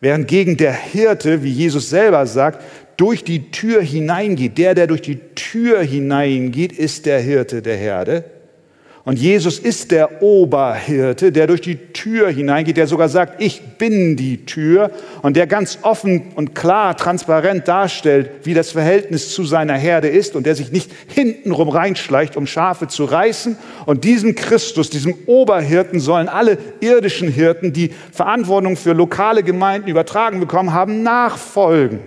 Während 0.00 0.26
gegen 0.26 0.56
der 0.56 0.72
Hirte, 0.72 1.44
wie 1.44 1.52
Jesus 1.52 1.88
selber 1.88 2.26
sagt, 2.26 2.62
durch 2.96 3.24
die 3.24 3.50
Tür 3.50 3.80
hineingeht. 3.80 4.58
Der, 4.58 4.74
der 4.74 4.86
durch 4.86 5.02
die 5.02 5.20
Tür 5.34 5.82
hineingeht, 5.82 6.72
ist 6.72 7.06
der 7.06 7.20
Hirte 7.20 7.62
der 7.62 7.76
Herde. 7.76 8.24
Und 9.06 9.18
Jesus 9.18 9.58
ist 9.58 9.90
der 9.90 10.22
Oberhirte, 10.22 11.30
der 11.30 11.46
durch 11.46 11.60
die 11.60 11.76
Tür 11.76 12.30
hineingeht, 12.30 12.78
der 12.78 12.86
sogar 12.86 13.10
sagt, 13.10 13.42
ich 13.42 13.60
bin 13.76 14.16
die 14.16 14.46
Tür 14.46 14.90
und 15.20 15.36
der 15.36 15.46
ganz 15.46 15.80
offen 15.82 16.32
und 16.36 16.54
klar, 16.54 16.96
transparent 16.96 17.68
darstellt, 17.68 18.30
wie 18.44 18.54
das 18.54 18.70
Verhältnis 18.70 19.34
zu 19.34 19.44
seiner 19.44 19.74
Herde 19.74 20.08
ist 20.08 20.36
und 20.36 20.46
der 20.46 20.54
sich 20.54 20.72
nicht 20.72 20.90
hintenrum 21.08 21.68
reinschleicht, 21.68 22.34
um 22.34 22.46
Schafe 22.46 22.88
zu 22.88 23.04
reißen. 23.04 23.58
Und 23.84 24.04
diesem 24.04 24.34
Christus, 24.36 24.88
diesem 24.88 25.14
Oberhirten 25.26 26.00
sollen 26.00 26.30
alle 26.30 26.56
irdischen 26.80 27.28
Hirten, 27.28 27.74
die 27.74 27.90
Verantwortung 28.10 28.74
für 28.74 28.94
lokale 28.94 29.42
Gemeinden 29.42 29.90
übertragen 29.90 30.40
bekommen 30.40 30.72
haben, 30.72 31.02
nachfolgen. 31.02 31.98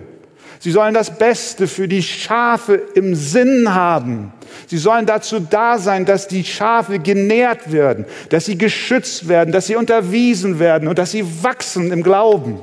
Sie 0.58 0.72
sollen 0.72 0.94
das 0.94 1.16
Beste 1.16 1.68
für 1.68 1.86
die 1.86 2.02
Schafe 2.02 2.82
im 2.96 3.14
Sinn 3.14 3.72
haben. 3.72 4.32
Sie 4.66 4.78
sollen 4.78 5.06
dazu 5.06 5.40
da 5.40 5.78
sein, 5.78 6.04
dass 6.04 6.28
die 6.28 6.44
Schafe 6.44 6.98
genährt 6.98 7.72
werden, 7.72 8.04
dass 8.30 8.44
sie 8.44 8.58
geschützt 8.58 9.28
werden, 9.28 9.52
dass 9.52 9.66
sie 9.66 9.76
unterwiesen 9.76 10.58
werden 10.58 10.88
und 10.88 10.98
dass 10.98 11.12
sie 11.12 11.24
wachsen 11.42 11.92
im 11.92 12.02
Glauben. 12.02 12.60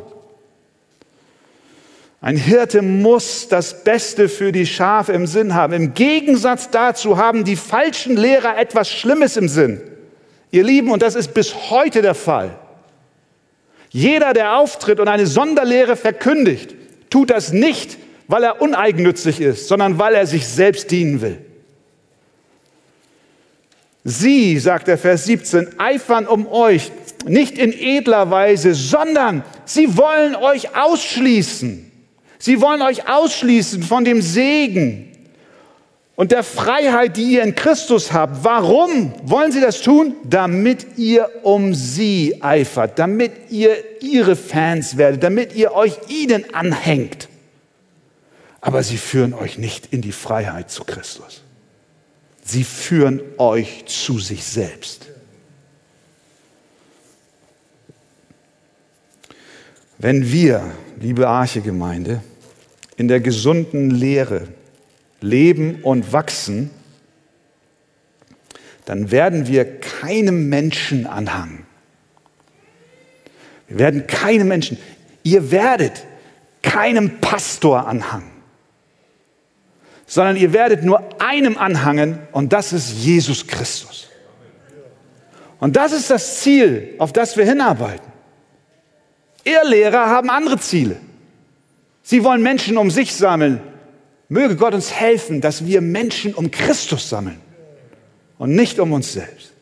Ein 2.22 2.38
Hirte 2.38 2.82
muss 2.82 3.48
das 3.50 3.84
Beste 3.84 4.30
für 4.30 4.52
die 4.52 4.66
Schafe 4.66 5.14
im 5.14 5.28
Sinn 5.28 5.54
haben. 5.54 5.74
Im 5.74 5.94
Gegensatz 5.94 6.72
dazu 6.72 7.18
haben 7.18 7.44
die 7.44 7.56
falschen 7.56 8.18
Lehrer 8.18 8.58
etwas 8.58 8.90
Schlimmes 8.90 9.38
im 9.38 9.48
Sinn. 9.48 9.80
Ihr 10.50 10.64
Lieben, 10.64 10.90
und 10.90 11.02
das 11.02 11.14
ist 11.14 11.36
bis 11.36 11.70
heute 11.70 12.02
der 12.02 12.16
Fall. 12.16 12.58
Jeder, 13.90 14.34
der 14.34 14.58
auftritt 14.58 15.00
und 15.00 15.08
eine 15.08 15.28
Sonderlehre 15.28 15.96
verkündigt, 15.96 16.74
tut 17.10 17.30
das 17.30 17.54
nicht, 17.54 17.98
weil 18.28 18.44
er 18.44 18.62
uneigennützig 18.62 19.40
ist, 19.40 19.68
sondern 19.68 20.00
weil 20.00 20.16
er 20.16 20.26
sich 20.26 20.48
selbst 20.48 20.92
dienen 20.92 21.22
will. 21.22 21.38
Sie, 24.08 24.60
sagt 24.60 24.88
der 24.88 25.00
Vers 25.00 25.26
17, 25.26 25.80
eifern 25.80 26.28
um 26.28 26.48
euch, 26.48 26.92
nicht 27.26 27.58
in 27.58 27.74
edler 27.74 28.30
Weise, 28.30 28.76
sondern 28.76 29.44
sie 29.66 29.98
wollen 29.98 30.36
euch 30.36 30.76
ausschließen. 30.78 31.92
Sie 32.38 32.62
wollen 32.62 32.84
euch 32.84 33.10
ausschließen 33.10 33.82
von 33.82 34.06
dem 34.06 34.22
Segen 34.22 35.12
und 36.16 36.32
der 36.32 36.44
Freiheit, 36.44 37.18
die 37.18 37.32
ihr 37.32 37.42
in 37.42 37.56
Christus 37.56 38.14
habt. 38.14 38.44
Warum 38.44 39.12
wollen 39.24 39.52
sie 39.52 39.60
das 39.60 39.82
tun? 39.82 40.14
Damit 40.24 40.98
ihr 40.98 41.28
um 41.42 41.74
sie 41.74 42.44
eifert, 42.44 43.00
damit 43.00 43.32
ihr 43.50 43.76
ihre 44.02 44.36
Fans 44.36 44.98
werdet, 44.98 45.24
damit 45.24 45.56
ihr 45.56 45.74
euch 45.74 45.98
ihnen 46.10 46.54
anhängt. 46.54 47.28
Aber 48.62 48.84
sie 48.84 48.98
führen 48.98 49.34
euch 49.34 49.58
nicht 49.58 49.92
in 49.92 50.02
die 50.02 50.12
Freiheit 50.12 50.70
zu 50.70 50.84
Christus. 50.84 51.42
Sie 52.46 52.64
führen 52.64 53.22
euch 53.40 53.86
zu 53.88 54.20
sich 54.20 54.44
selbst. 54.44 55.08
Wenn 59.98 60.32
wir, 60.32 60.72
liebe 61.00 61.28
Archegemeinde, 61.28 62.22
in 62.98 63.08
der 63.08 63.20
gesunden 63.20 63.90
Lehre 63.90 64.48
leben 65.22 65.82
und 65.82 66.14
wachsen, 66.14 66.70
dann 68.86 69.10
werden 69.10 69.48
wir 69.48 69.80
keinem 69.80 70.48
Menschen 70.48 71.08
anhangen. 71.08 71.66
Wir 73.68 73.80
werden 73.80 74.06
keinem 74.06 74.48
Menschen, 74.48 74.78
ihr 75.24 75.50
werdet 75.50 76.06
keinem 76.62 77.20
Pastor 77.20 77.88
anhangen, 77.88 78.30
sondern 80.06 80.38
ihr 80.38 80.54
werdet 80.54 80.84
nur 80.84 81.04
einem 81.20 81.58
anhangen 81.58 82.20
und 82.32 82.54
das 82.54 82.74
ist 82.74 82.92
Jesus 82.92 83.48
Christus. 83.48 84.08
Und 85.60 85.76
das 85.76 85.94
ist 85.94 86.10
das 86.10 86.42
Ziel, 86.42 86.94
auf 87.00 87.14
das 87.14 87.38
wir 87.38 87.46
hinarbeiten. 87.46 88.12
Irrlehrer 89.44 90.08
haben 90.08 90.30
andere 90.30 90.60
Ziele. 90.60 90.98
Sie 92.04 92.24
wollen 92.24 92.44
Menschen 92.44 92.78
um 92.78 92.92
sich 92.92 93.16
sammeln, 93.16 93.62
Möge 94.28 94.56
Gott 94.56 94.74
uns 94.74 94.92
helfen, 94.92 95.40
dass 95.40 95.66
wir 95.66 95.82
Menschen 95.82 96.34
um 96.34 96.50
Christus 96.50 97.10
sammeln. 97.10 97.40
und 98.38 98.54
nicht 98.56 98.80
um 98.80 98.92
uns 98.92 99.14
selbst. 99.14 99.54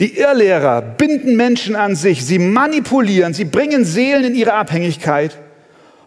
Die 0.00 0.18
Irrlehrer 0.18 0.82
binden 0.82 1.36
Menschen 1.36 1.76
an 1.76 1.94
sich, 1.94 2.24
sie 2.24 2.38
manipulieren, 2.38 3.32
sie 3.32 3.44
bringen 3.44 3.84
Seelen 3.84 4.24
in 4.24 4.34
ihre 4.34 4.54
Abhängigkeit. 4.54 5.38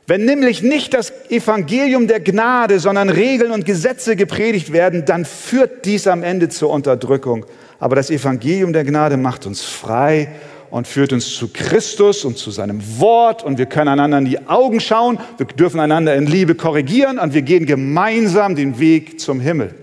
Wenn 0.10 0.24
nämlich 0.24 0.64
nicht 0.64 0.94
das 0.94 1.12
Evangelium 1.30 2.08
der 2.08 2.22
Gnade, 2.22 2.80
sondern 2.80 3.10
Regeln 3.10 3.52
und 3.52 3.66
Gesetze 3.66 4.16
gepredigt 4.16 4.72
werden, 4.72 5.04
dann 5.04 5.26
führt 5.26 5.84
dies 5.84 6.08
am 6.08 6.24
Ende 6.24 6.48
zur 6.48 6.70
Unterdrückung. 6.70 7.46
Aber 7.78 7.98
das 7.98 8.10
Evangelium 8.10 8.72
der 8.72 8.86
Gnade 8.86 9.18
macht 9.18 9.46
uns 9.46 9.64
frei 9.64 10.30
und 10.70 10.88
führt 10.88 11.12
uns 11.12 11.36
zu 11.36 11.50
Christus 11.52 12.24
und 12.24 12.38
zu 12.38 12.52
seinem 12.52 12.82
Wort 13.00 13.44
und 13.44 13.58
wir 13.58 13.66
können 13.66 13.90
einander 13.90 14.20
in 14.20 14.26
die 14.26 14.48
Augen 14.48 14.80
schauen, 14.80 15.20
wir 15.38 15.46
dürfen 15.46 15.82
einander 15.82 16.16
in 16.16 16.26
Liebe 16.26 16.56
korrigieren 16.56 17.20
und 17.20 17.34
wir 17.34 17.42
gehen 17.42 17.66
gemeinsam 17.66 18.56
den 18.56 18.80
Weg 18.80 19.20
zum 19.20 19.42
Himmel. 19.42 19.76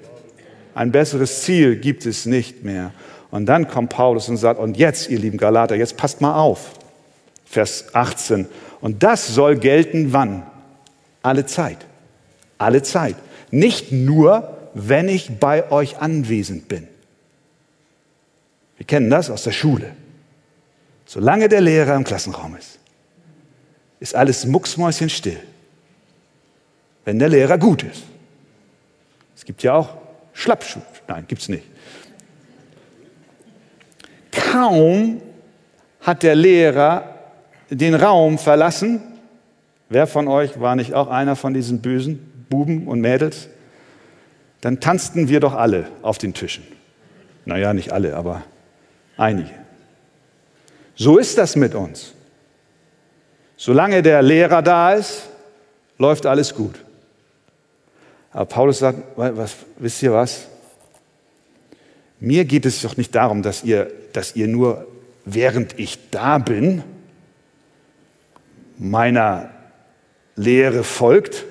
Ein 0.75 0.91
besseres 0.91 1.43
Ziel 1.43 1.77
gibt 1.77 2.07
es 2.07 2.25
nicht 2.25 2.65
mehr. 2.65 2.93
Und 3.31 3.45
dann 3.47 3.69
kommt 3.69 3.91
Paulus 3.91 4.31
und 4.31 4.39
sagt, 4.39 4.59
und 4.59 4.79
jetzt, 4.79 5.11
ihr 5.11 5.19
lieben 5.19 5.37
Galater, 5.37 5.75
jetzt 5.75 5.99
passt 5.99 6.23
mal 6.23 6.35
auf. 6.35 6.73
Vers 7.55 7.95
18. 7.95 8.47
Und 8.81 9.05
das 9.05 9.29
soll 9.29 9.57
gelten 9.57 10.13
wann? 10.13 10.45
Alle 11.23 11.47
Zeit. 11.47 11.79
Alle 12.59 12.83
Zeit. 12.83 13.15
Nicht 13.53 13.93
nur, 13.93 14.59
wenn 14.75 15.09
ich 15.09 15.39
bei 15.39 15.71
euch 15.71 15.99
anwesend 15.99 16.67
bin. 16.67 16.89
Wir 18.77 18.87
kennen 18.87 19.09
das 19.09 19.31
aus 19.31 19.45
der 19.45 19.53
Schule. 19.53 19.95
Solange 21.07 21.49
der 21.49 21.61
Lehrer 21.61 21.95
im 21.95 22.03
Klassenraum 22.03 22.57
ist, 22.57 22.81
ist 24.01 24.17
alles 24.17 24.47
mucksmäuschenstill. 24.47 25.39
Wenn 27.05 27.21
der 27.21 27.29
Lehrer 27.29 27.57
gut 27.57 27.85
ist. 27.85 28.03
Es 29.37 29.45
gibt 29.45 29.63
ja 29.63 29.75
auch 29.75 29.97
Schlappschuh. 30.33 30.83
Nein, 31.07 31.25
gibt 31.29 31.43
es 31.43 31.49
nicht. 31.49 31.65
Kaum 34.33 35.23
hat 36.01 36.25
der 36.25 36.35
Lehrer 36.35 37.14
den 37.71 37.95
Raum 37.95 38.39
verlassen. 38.39 39.01
Wer 39.89 40.07
von 40.07 40.29
euch 40.29 40.61
war 40.61 40.77
nicht 40.77 40.95
auch 40.95 41.09
einer 41.09 41.37
von 41.37 41.55
diesen 41.55 41.81
bösen 41.81 42.47
Buben 42.49 42.87
und 42.89 43.01
Mädels? 43.01 43.49
Dann 44.61 44.81
tanzten 44.81 45.29
wir 45.29 45.41
doch 45.41 45.55
alle 45.55 45.89
auf 46.03 46.19
den 46.19 46.35
Tischen. 46.35 46.65
Naja, 47.45 47.75
nicht 47.75 47.93
alle, 47.93 48.17
aber 48.17 48.43
einige. 49.17 49.51
So 50.97 51.19
ist 51.19 51.37
das 51.37 51.57
mit 51.57 51.75
uns. 51.75 52.15
Solange 53.57 54.03
der 54.03 54.23
Lehrer 54.23 54.63
da 54.63 54.95
ist, 54.95 55.29
läuft 55.99 56.27
alles 56.27 56.55
gut. 56.55 56.77
Aber 58.33 58.47
Paulus 58.47 58.79
sagt, 58.79 58.99
was, 59.17 59.55
wisst 59.79 60.03
ihr 60.03 60.13
was? 60.13 60.49
Mir 62.21 62.45
geht 62.45 62.67
es 62.67 62.83
doch 62.83 62.97
nicht 62.97 63.15
darum, 63.15 63.43
dass 63.43 63.65
ihr, 63.65 63.93
dass 64.13 64.35
ihr 64.35 64.49
nur, 64.49 64.87
während 65.25 65.79
ich 65.79 66.11
da 66.11 66.39
bin, 66.39 66.83
meiner 68.91 69.51
Lehre 70.37 70.85
folgt 70.85 71.45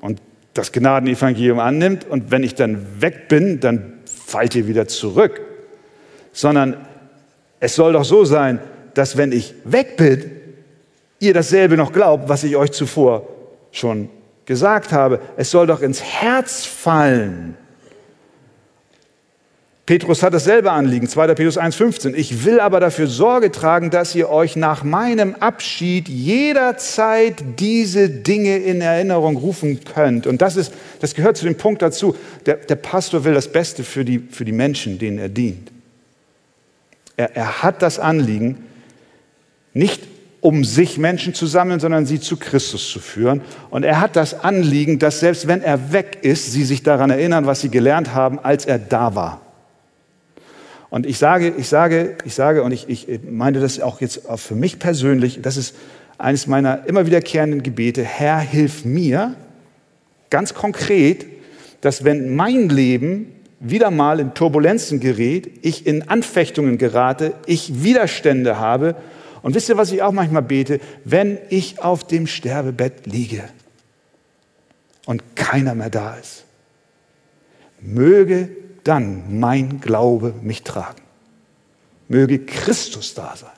und 0.00 0.20
das 0.54 0.72
Gnadenevangelium 0.72 1.58
annimmt 1.58 2.06
und 2.08 2.30
wenn 2.30 2.42
ich 2.42 2.54
dann 2.54 3.00
weg 3.00 3.28
bin, 3.28 3.60
dann 3.60 4.00
fallt 4.04 4.54
ihr 4.54 4.66
wieder 4.66 4.88
zurück. 4.88 5.40
Sondern 6.32 6.86
es 7.60 7.74
soll 7.74 7.92
doch 7.92 8.04
so 8.04 8.24
sein, 8.24 8.60
dass 8.94 9.16
wenn 9.16 9.32
ich 9.32 9.54
weg 9.64 9.96
bin, 9.96 10.30
ihr 11.20 11.34
dasselbe 11.34 11.76
noch 11.76 11.92
glaubt, 11.92 12.28
was 12.28 12.44
ich 12.44 12.56
euch 12.56 12.72
zuvor 12.72 13.28
schon 13.72 14.08
gesagt 14.44 14.92
habe. 14.92 15.20
Es 15.36 15.50
soll 15.50 15.66
doch 15.66 15.82
ins 15.82 16.02
Herz 16.02 16.64
fallen. 16.64 17.56
Petrus 19.88 20.22
hat 20.22 20.34
dasselbe 20.34 20.70
Anliegen, 20.70 21.08
2. 21.08 21.28
Petrus 21.28 21.58
1,15. 21.58 22.12
Ich 22.12 22.44
will 22.44 22.60
aber 22.60 22.78
dafür 22.78 23.06
Sorge 23.06 23.50
tragen, 23.50 23.88
dass 23.88 24.14
ihr 24.14 24.28
euch 24.28 24.54
nach 24.54 24.84
meinem 24.84 25.34
Abschied 25.36 26.10
jederzeit 26.10 27.42
diese 27.58 28.10
Dinge 28.10 28.58
in 28.58 28.82
Erinnerung 28.82 29.38
rufen 29.38 29.80
könnt. 29.84 30.26
Und 30.26 30.42
das, 30.42 30.56
ist, 30.56 30.74
das 31.00 31.14
gehört 31.14 31.38
zu 31.38 31.46
dem 31.46 31.54
Punkt 31.54 31.80
dazu. 31.80 32.14
Der, 32.44 32.56
der 32.56 32.76
Pastor 32.76 33.24
will 33.24 33.32
das 33.32 33.50
Beste 33.50 33.82
für 33.82 34.04
die, 34.04 34.18
für 34.18 34.44
die 34.44 34.52
Menschen, 34.52 34.98
denen 34.98 35.18
er 35.18 35.30
dient. 35.30 35.72
Er, 37.16 37.34
er 37.34 37.62
hat 37.62 37.80
das 37.80 37.98
Anliegen, 37.98 38.58
nicht 39.72 40.02
um 40.42 40.64
sich 40.64 40.98
Menschen 40.98 41.32
zu 41.32 41.46
sammeln, 41.46 41.80
sondern 41.80 42.04
sie 42.04 42.20
zu 42.20 42.36
Christus 42.36 42.90
zu 42.90 43.00
führen. 43.00 43.40
Und 43.70 43.84
er 43.84 44.02
hat 44.02 44.16
das 44.16 44.44
Anliegen, 44.44 44.98
dass 44.98 45.20
selbst 45.20 45.48
wenn 45.48 45.62
er 45.62 45.94
weg 45.94 46.18
ist, 46.20 46.52
sie 46.52 46.64
sich 46.64 46.82
daran 46.82 47.08
erinnern, 47.08 47.46
was 47.46 47.62
sie 47.62 47.70
gelernt 47.70 48.12
haben, 48.12 48.38
als 48.38 48.66
er 48.66 48.78
da 48.78 49.14
war. 49.14 49.47
Und 50.90 51.06
ich 51.06 51.18
sage, 51.18 51.52
ich 51.56 51.68
sage, 51.68 52.16
ich 52.24 52.34
sage, 52.34 52.62
und 52.62 52.72
ich, 52.72 52.88
ich 52.88 53.20
meine 53.28 53.60
das 53.60 53.80
auch 53.80 54.00
jetzt 54.00 54.22
für 54.36 54.54
mich 54.54 54.78
persönlich, 54.78 55.40
das 55.42 55.56
ist 55.56 55.74
eines 56.16 56.46
meiner 56.46 56.86
immer 56.86 57.06
wiederkehrenden 57.06 57.62
Gebete, 57.62 58.02
Herr, 58.02 58.38
hilf 58.38 58.84
mir, 58.84 59.36
ganz 60.30 60.54
konkret, 60.54 61.26
dass 61.80 62.04
wenn 62.04 62.34
mein 62.34 62.68
Leben 62.68 63.32
wieder 63.60 63.90
mal 63.90 64.20
in 64.20 64.34
Turbulenzen 64.34 65.00
gerät, 65.00 65.50
ich 65.62 65.86
in 65.86 66.08
Anfechtungen 66.08 66.78
gerate, 66.78 67.34
ich 67.46 67.82
Widerstände 67.82 68.58
habe 68.58 68.96
und 69.42 69.54
wisst 69.54 69.68
ihr, 69.68 69.76
was 69.76 69.92
ich 69.92 70.02
auch 70.02 70.12
manchmal 70.12 70.42
bete? 70.42 70.80
Wenn 71.04 71.38
ich 71.50 71.80
auf 71.82 72.06
dem 72.06 72.26
Sterbebett 72.26 73.06
liege 73.06 73.44
und 75.06 75.36
keiner 75.36 75.74
mehr 75.74 75.90
da 75.90 76.14
ist, 76.14 76.44
möge 77.80 78.48
dann 78.88 79.38
mein 79.38 79.80
Glaube 79.80 80.34
mich 80.40 80.62
tragen. 80.62 81.02
Möge 82.08 82.38
Christus 82.38 83.12
da 83.12 83.36
sein. 83.36 83.50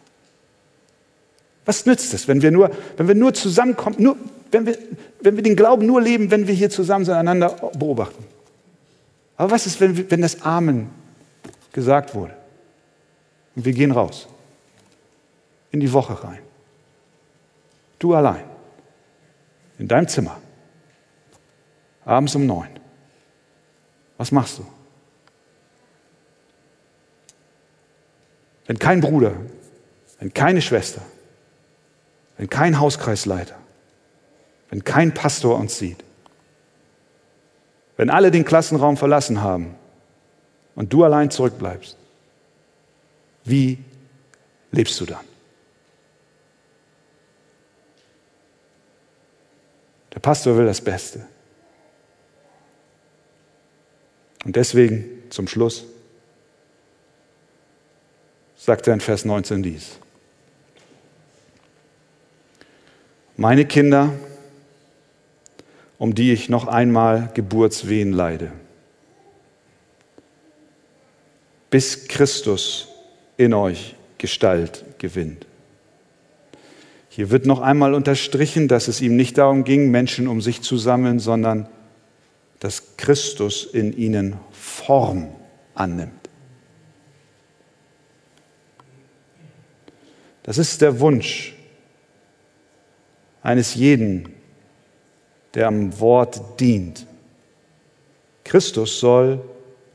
Was 1.64 1.86
nützt 1.86 2.12
es, 2.14 2.26
wenn 2.26 2.42
wir 2.42 2.50
nur, 2.50 2.70
wenn 2.96 3.06
wir 3.06 3.14
nur 3.14 3.32
zusammenkommen, 3.32 3.96
nur, 4.00 4.16
wenn, 4.50 4.66
wir, 4.66 4.76
wenn 5.20 5.36
wir 5.36 5.42
den 5.44 5.54
Glauben 5.54 5.86
nur 5.86 6.02
leben, 6.02 6.32
wenn 6.32 6.48
wir 6.48 6.54
hier 6.54 6.68
zusammen 6.68 7.08
einander 7.08 7.50
beobachten? 7.78 8.24
Aber 9.36 9.52
was 9.52 9.66
ist, 9.66 9.80
wenn, 9.80 10.10
wenn 10.10 10.20
das 10.20 10.42
Amen 10.42 10.90
gesagt 11.72 12.12
wurde? 12.14 12.34
Und 13.54 13.64
wir 13.64 13.72
gehen 13.72 13.92
raus 13.92 14.26
in 15.70 15.78
die 15.78 15.92
Woche 15.92 16.24
rein. 16.24 16.40
Du 18.00 18.14
allein. 18.14 18.42
In 19.78 19.86
deinem 19.86 20.08
Zimmer. 20.08 20.40
Abends 22.04 22.34
um 22.34 22.46
neun. 22.46 22.68
Was 24.16 24.32
machst 24.32 24.58
du? 24.58 24.66
Wenn 28.70 28.78
kein 28.78 29.00
Bruder, 29.00 29.34
wenn 30.20 30.32
keine 30.32 30.62
Schwester, 30.62 31.02
wenn 32.36 32.48
kein 32.48 32.78
Hauskreisleiter, 32.78 33.56
wenn 34.68 34.84
kein 34.84 35.12
Pastor 35.12 35.58
uns 35.58 35.76
sieht, 35.76 36.04
wenn 37.96 38.10
alle 38.10 38.30
den 38.30 38.44
Klassenraum 38.44 38.96
verlassen 38.96 39.42
haben 39.42 39.74
und 40.76 40.92
du 40.92 41.02
allein 41.02 41.32
zurückbleibst, 41.32 41.96
wie 43.42 43.78
lebst 44.70 45.00
du 45.00 45.06
dann? 45.06 45.24
Der 50.14 50.20
Pastor 50.20 50.56
will 50.56 50.66
das 50.66 50.80
Beste. 50.80 51.26
Und 54.44 54.54
deswegen 54.54 55.24
zum 55.30 55.48
Schluss 55.48 55.86
sagt 58.60 58.86
er 58.86 58.94
in 58.94 59.00
Vers 59.00 59.24
19 59.24 59.62
dies. 59.62 59.98
Meine 63.38 63.64
Kinder, 63.64 64.12
um 65.96 66.14
die 66.14 66.32
ich 66.32 66.50
noch 66.50 66.66
einmal 66.66 67.30
Geburtswehen 67.32 68.12
leide, 68.12 68.52
bis 71.70 72.06
Christus 72.06 72.88
in 73.38 73.54
euch 73.54 73.94
Gestalt 74.18 74.84
gewinnt. 74.98 75.46
Hier 77.08 77.30
wird 77.30 77.46
noch 77.46 77.62
einmal 77.62 77.94
unterstrichen, 77.94 78.68
dass 78.68 78.88
es 78.88 79.00
ihm 79.00 79.16
nicht 79.16 79.38
darum 79.38 79.64
ging, 79.64 79.90
Menschen 79.90 80.28
um 80.28 80.42
sich 80.42 80.60
zu 80.60 80.76
sammeln, 80.76 81.18
sondern 81.18 81.66
dass 82.58 82.98
Christus 82.98 83.64
in 83.64 83.96
ihnen 83.96 84.36
Form 84.52 85.28
annimmt. 85.74 86.19
Das 90.42 90.58
ist 90.58 90.80
der 90.80 91.00
Wunsch 91.00 91.54
eines 93.42 93.74
jeden, 93.74 94.34
der 95.54 95.68
am 95.68 95.98
Wort 96.00 96.60
dient. 96.60 97.06
Christus 98.44 99.00
soll 99.00 99.40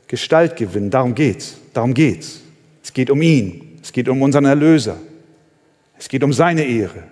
Gestalt 0.08 0.56
gewinnen. 0.56 0.90
Darum 0.90 1.14
geht's. 1.14 1.56
Darum 1.72 1.92
geht's. 1.92 2.40
Es 2.82 2.92
geht 2.92 3.10
um 3.10 3.20
ihn. 3.22 3.78
Es 3.82 3.92
geht 3.92 4.08
um 4.08 4.22
unseren 4.22 4.44
Erlöser. 4.44 4.98
Es 5.98 6.08
geht 6.08 6.22
um 6.22 6.32
seine 6.32 6.64
Ehre. 6.64 7.02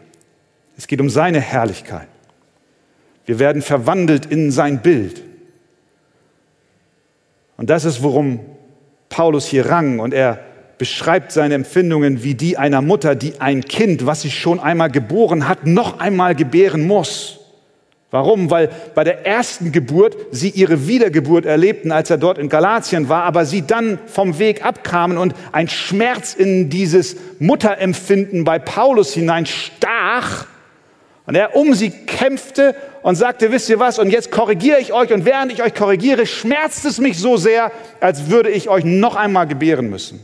Es 0.77 0.87
geht 0.87 1.01
um 1.01 1.11
seine 1.11 1.41
Herrlichkeit. 1.41 2.09
Wir 3.27 3.39
werden 3.39 3.63
verwandelt 3.63 4.27
in 4.27 4.51
sein 4.51 4.83
Bild. 4.83 5.23
Und 7.57 7.71
das 7.71 7.85
ist, 7.85 8.03
worum 8.03 8.41
Paulus 9.09 9.47
hier 9.47 9.67
rang. 9.67 9.99
Und 10.01 10.13
er 10.13 10.41
beschreibt 10.85 11.33
seine 11.33 11.55
Empfindungen 11.55 12.25
wie 12.25 12.35
die 12.35 12.59
einer 12.59 12.83
Mutter, 12.83 13.15
die 13.15 13.41
ein 13.41 13.65
Kind, 13.65 14.05
was 14.05 14.21
sie 14.21 14.31
schon 14.31 14.61
einmal 14.61 14.91
geboren 14.91 15.49
hat, 15.49 15.67
noch 15.67 15.99
einmal 15.99 16.35
gebären 16.35 16.87
muss. 16.87 17.39
Warum? 18.11 18.51
Weil 18.51 18.69
bei 18.95 19.03
der 19.03 19.25
ersten 19.25 19.73
Geburt 19.73 20.15
sie 20.31 20.51
ihre 20.51 20.87
Wiedergeburt 20.87 21.47
erlebten, 21.47 21.91
als 21.91 22.11
er 22.11 22.19
dort 22.19 22.37
in 22.37 22.51
Galatien 22.51 23.09
war, 23.09 23.23
aber 23.23 23.47
sie 23.47 23.67
dann 23.67 23.99
vom 24.05 24.39
Weg 24.39 24.63
abkamen 24.63 25.17
und 25.17 25.33
ein 25.53 25.69
Schmerz 25.69 26.35
in 26.35 26.69
dieses 26.69 27.17
Mutterempfinden 27.39 28.45
bei 28.45 28.59
Paulus 28.59 29.15
hineinstach 29.15 30.45
und 31.25 31.35
er 31.35 31.57
um 31.57 31.73
sie 31.73 31.89
kämpfte 31.89 32.77
und 33.01 33.15
sagte, 33.15 33.53
wisst 33.53 33.71
ihr 33.71 33.79
was, 33.79 33.99
und 33.99 34.11
jetzt 34.11 34.31
korrigiere 34.31 34.81
ich 34.81 34.93
euch 34.93 35.15
und 35.15 35.25
während 35.25 35.51
ich 35.51 35.63
euch 35.63 35.73
korrigiere, 35.73 36.27
schmerzt 36.27 36.85
es 36.85 36.99
mich 36.99 37.17
so 37.17 37.39
sehr, 37.39 37.73
als 38.01 38.29
würde 38.29 38.51
ich 38.51 38.69
euch 38.69 38.85
noch 38.85 39.17
einmal 39.17 39.47
gebären 39.47 39.89
müssen. 39.89 40.21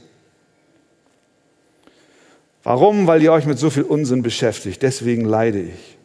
Warum? 2.62 3.06
Weil 3.06 3.22
ihr 3.22 3.32
euch 3.32 3.46
mit 3.46 3.58
so 3.58 3.70
viel 3.70 3.84
Unsinn 3.84 4.22
beschäftigt. 4.22 4.82
Deswegen 4.82 5.24
leide 5.24 5.60
ich. 5.60 5.96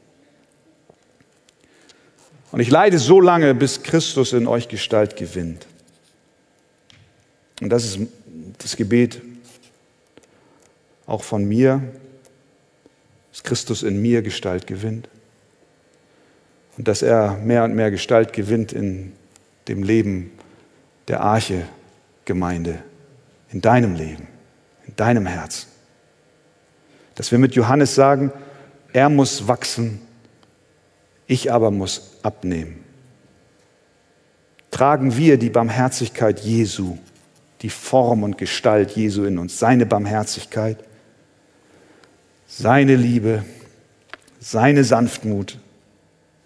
Und 2.52 2.62
ich 2.62 2.70
leide 2.70 3.00
so 3.00 3.20
lange, 3.20 3.54
bis 3.54 3.84
Christus 3.84 4.32
in 4.32 4.48
euch 4.48 4.70
Gestalt 4.70 5.18
gewinnt. 5.18 5.68
Und 7.62 7.70
das 7.70 7.84
ist 7.84 8.00
das 8.60 8.78
Gebet 8.78 9.22
auch 11.06 11.24
von 11.24 11.46
mir, 11.46 11.82
dass 13.32 13.44
Christus 13.44 13.84
in 13.84 14.02
mir 14.02 14.22
Gestalt 14.22 14.68
gewinnt. 14.68 15.10
Und 16.78 16.88
dass 16.88 17.02
er 17.02 17.38
mehr 17.38 17.64
und 17.64 17.76
mehr 17.76 17.92
Gestalt 17.92 18.32
gewinnt 18.32 18.72
in 18.72 19.14
dem 19.68 19.84
Leben 19.84 20.32
der 21.08 21.22
Arche-Gemeinde, 21.22 22.82
in 23.52 23.62
deinem 23.62 23.96
Leben, 23.96 24.28
in 24.88 24.96
deinem 24.96 25.26
Herzen. 25.26 25.75
Dass 27.16 27.32
wir 27.32 27.40
mit 27.40 27.56
Johannes 27.56 27.96
sagen, 27.96 28.32
er 28.94 29.10
muss 29.10 29.48
wachsen, 29.48 30.02
ich 31.28 31.52
aber 31.52 31.72
muss 31.72 32.18
abnehmen. 32.22 32.84
Tragen 34.72 35.16
wir 35.18 35.38
die 35.38 35.50
Barmherzigkeit 35.50 36.42
Jesu, 36.42 36.98
die 37.62 37.70
Form 37.70 38.24
und 38.24 38.38
Gestalt 38.38 38.92
Jesu 38.92 39.24
in 39.24 39.38
uns, 39.38 39.58
seine 39.58 39.86
Barmherzigkeit, 39.86 40.78
seine 42.48 42.96
Liebe, 42.96 43.44
seine 44.40 44.84
Sanftmut, 44.84 45.58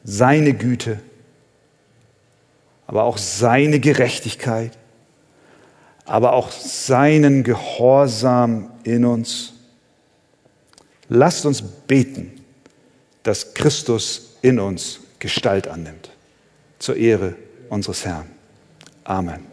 seine 0.03 0.53
Güte, 0.53 0.99
aber 2.87 3.03
auch 3.03 3.17
seine 3.17 3.79
Gerechtigkeit, 3.79 4.77
aber 6.05 6.33
auch 6.33 6.51
seinen 6.51 7.43
Gehorsam 7.43 8.71
in 8.83 9.05
uns 9.05 9.53
Lasst 11.09 11.45
uns 11.45 11.61
beten, 11.61 12.31
dass 13.23 13.53
Christus 13.53 14.37
in 14.41 14.59
uns 14.59 14.99
Gestalt 15.19 15.67
annimmt. 15.67 16.11
Zur 16.77 16.95
Ehre 16.95 17.35
unseres 17.69 18.05
Herrn. 18.05 18.27
Amen. 19.03 19.48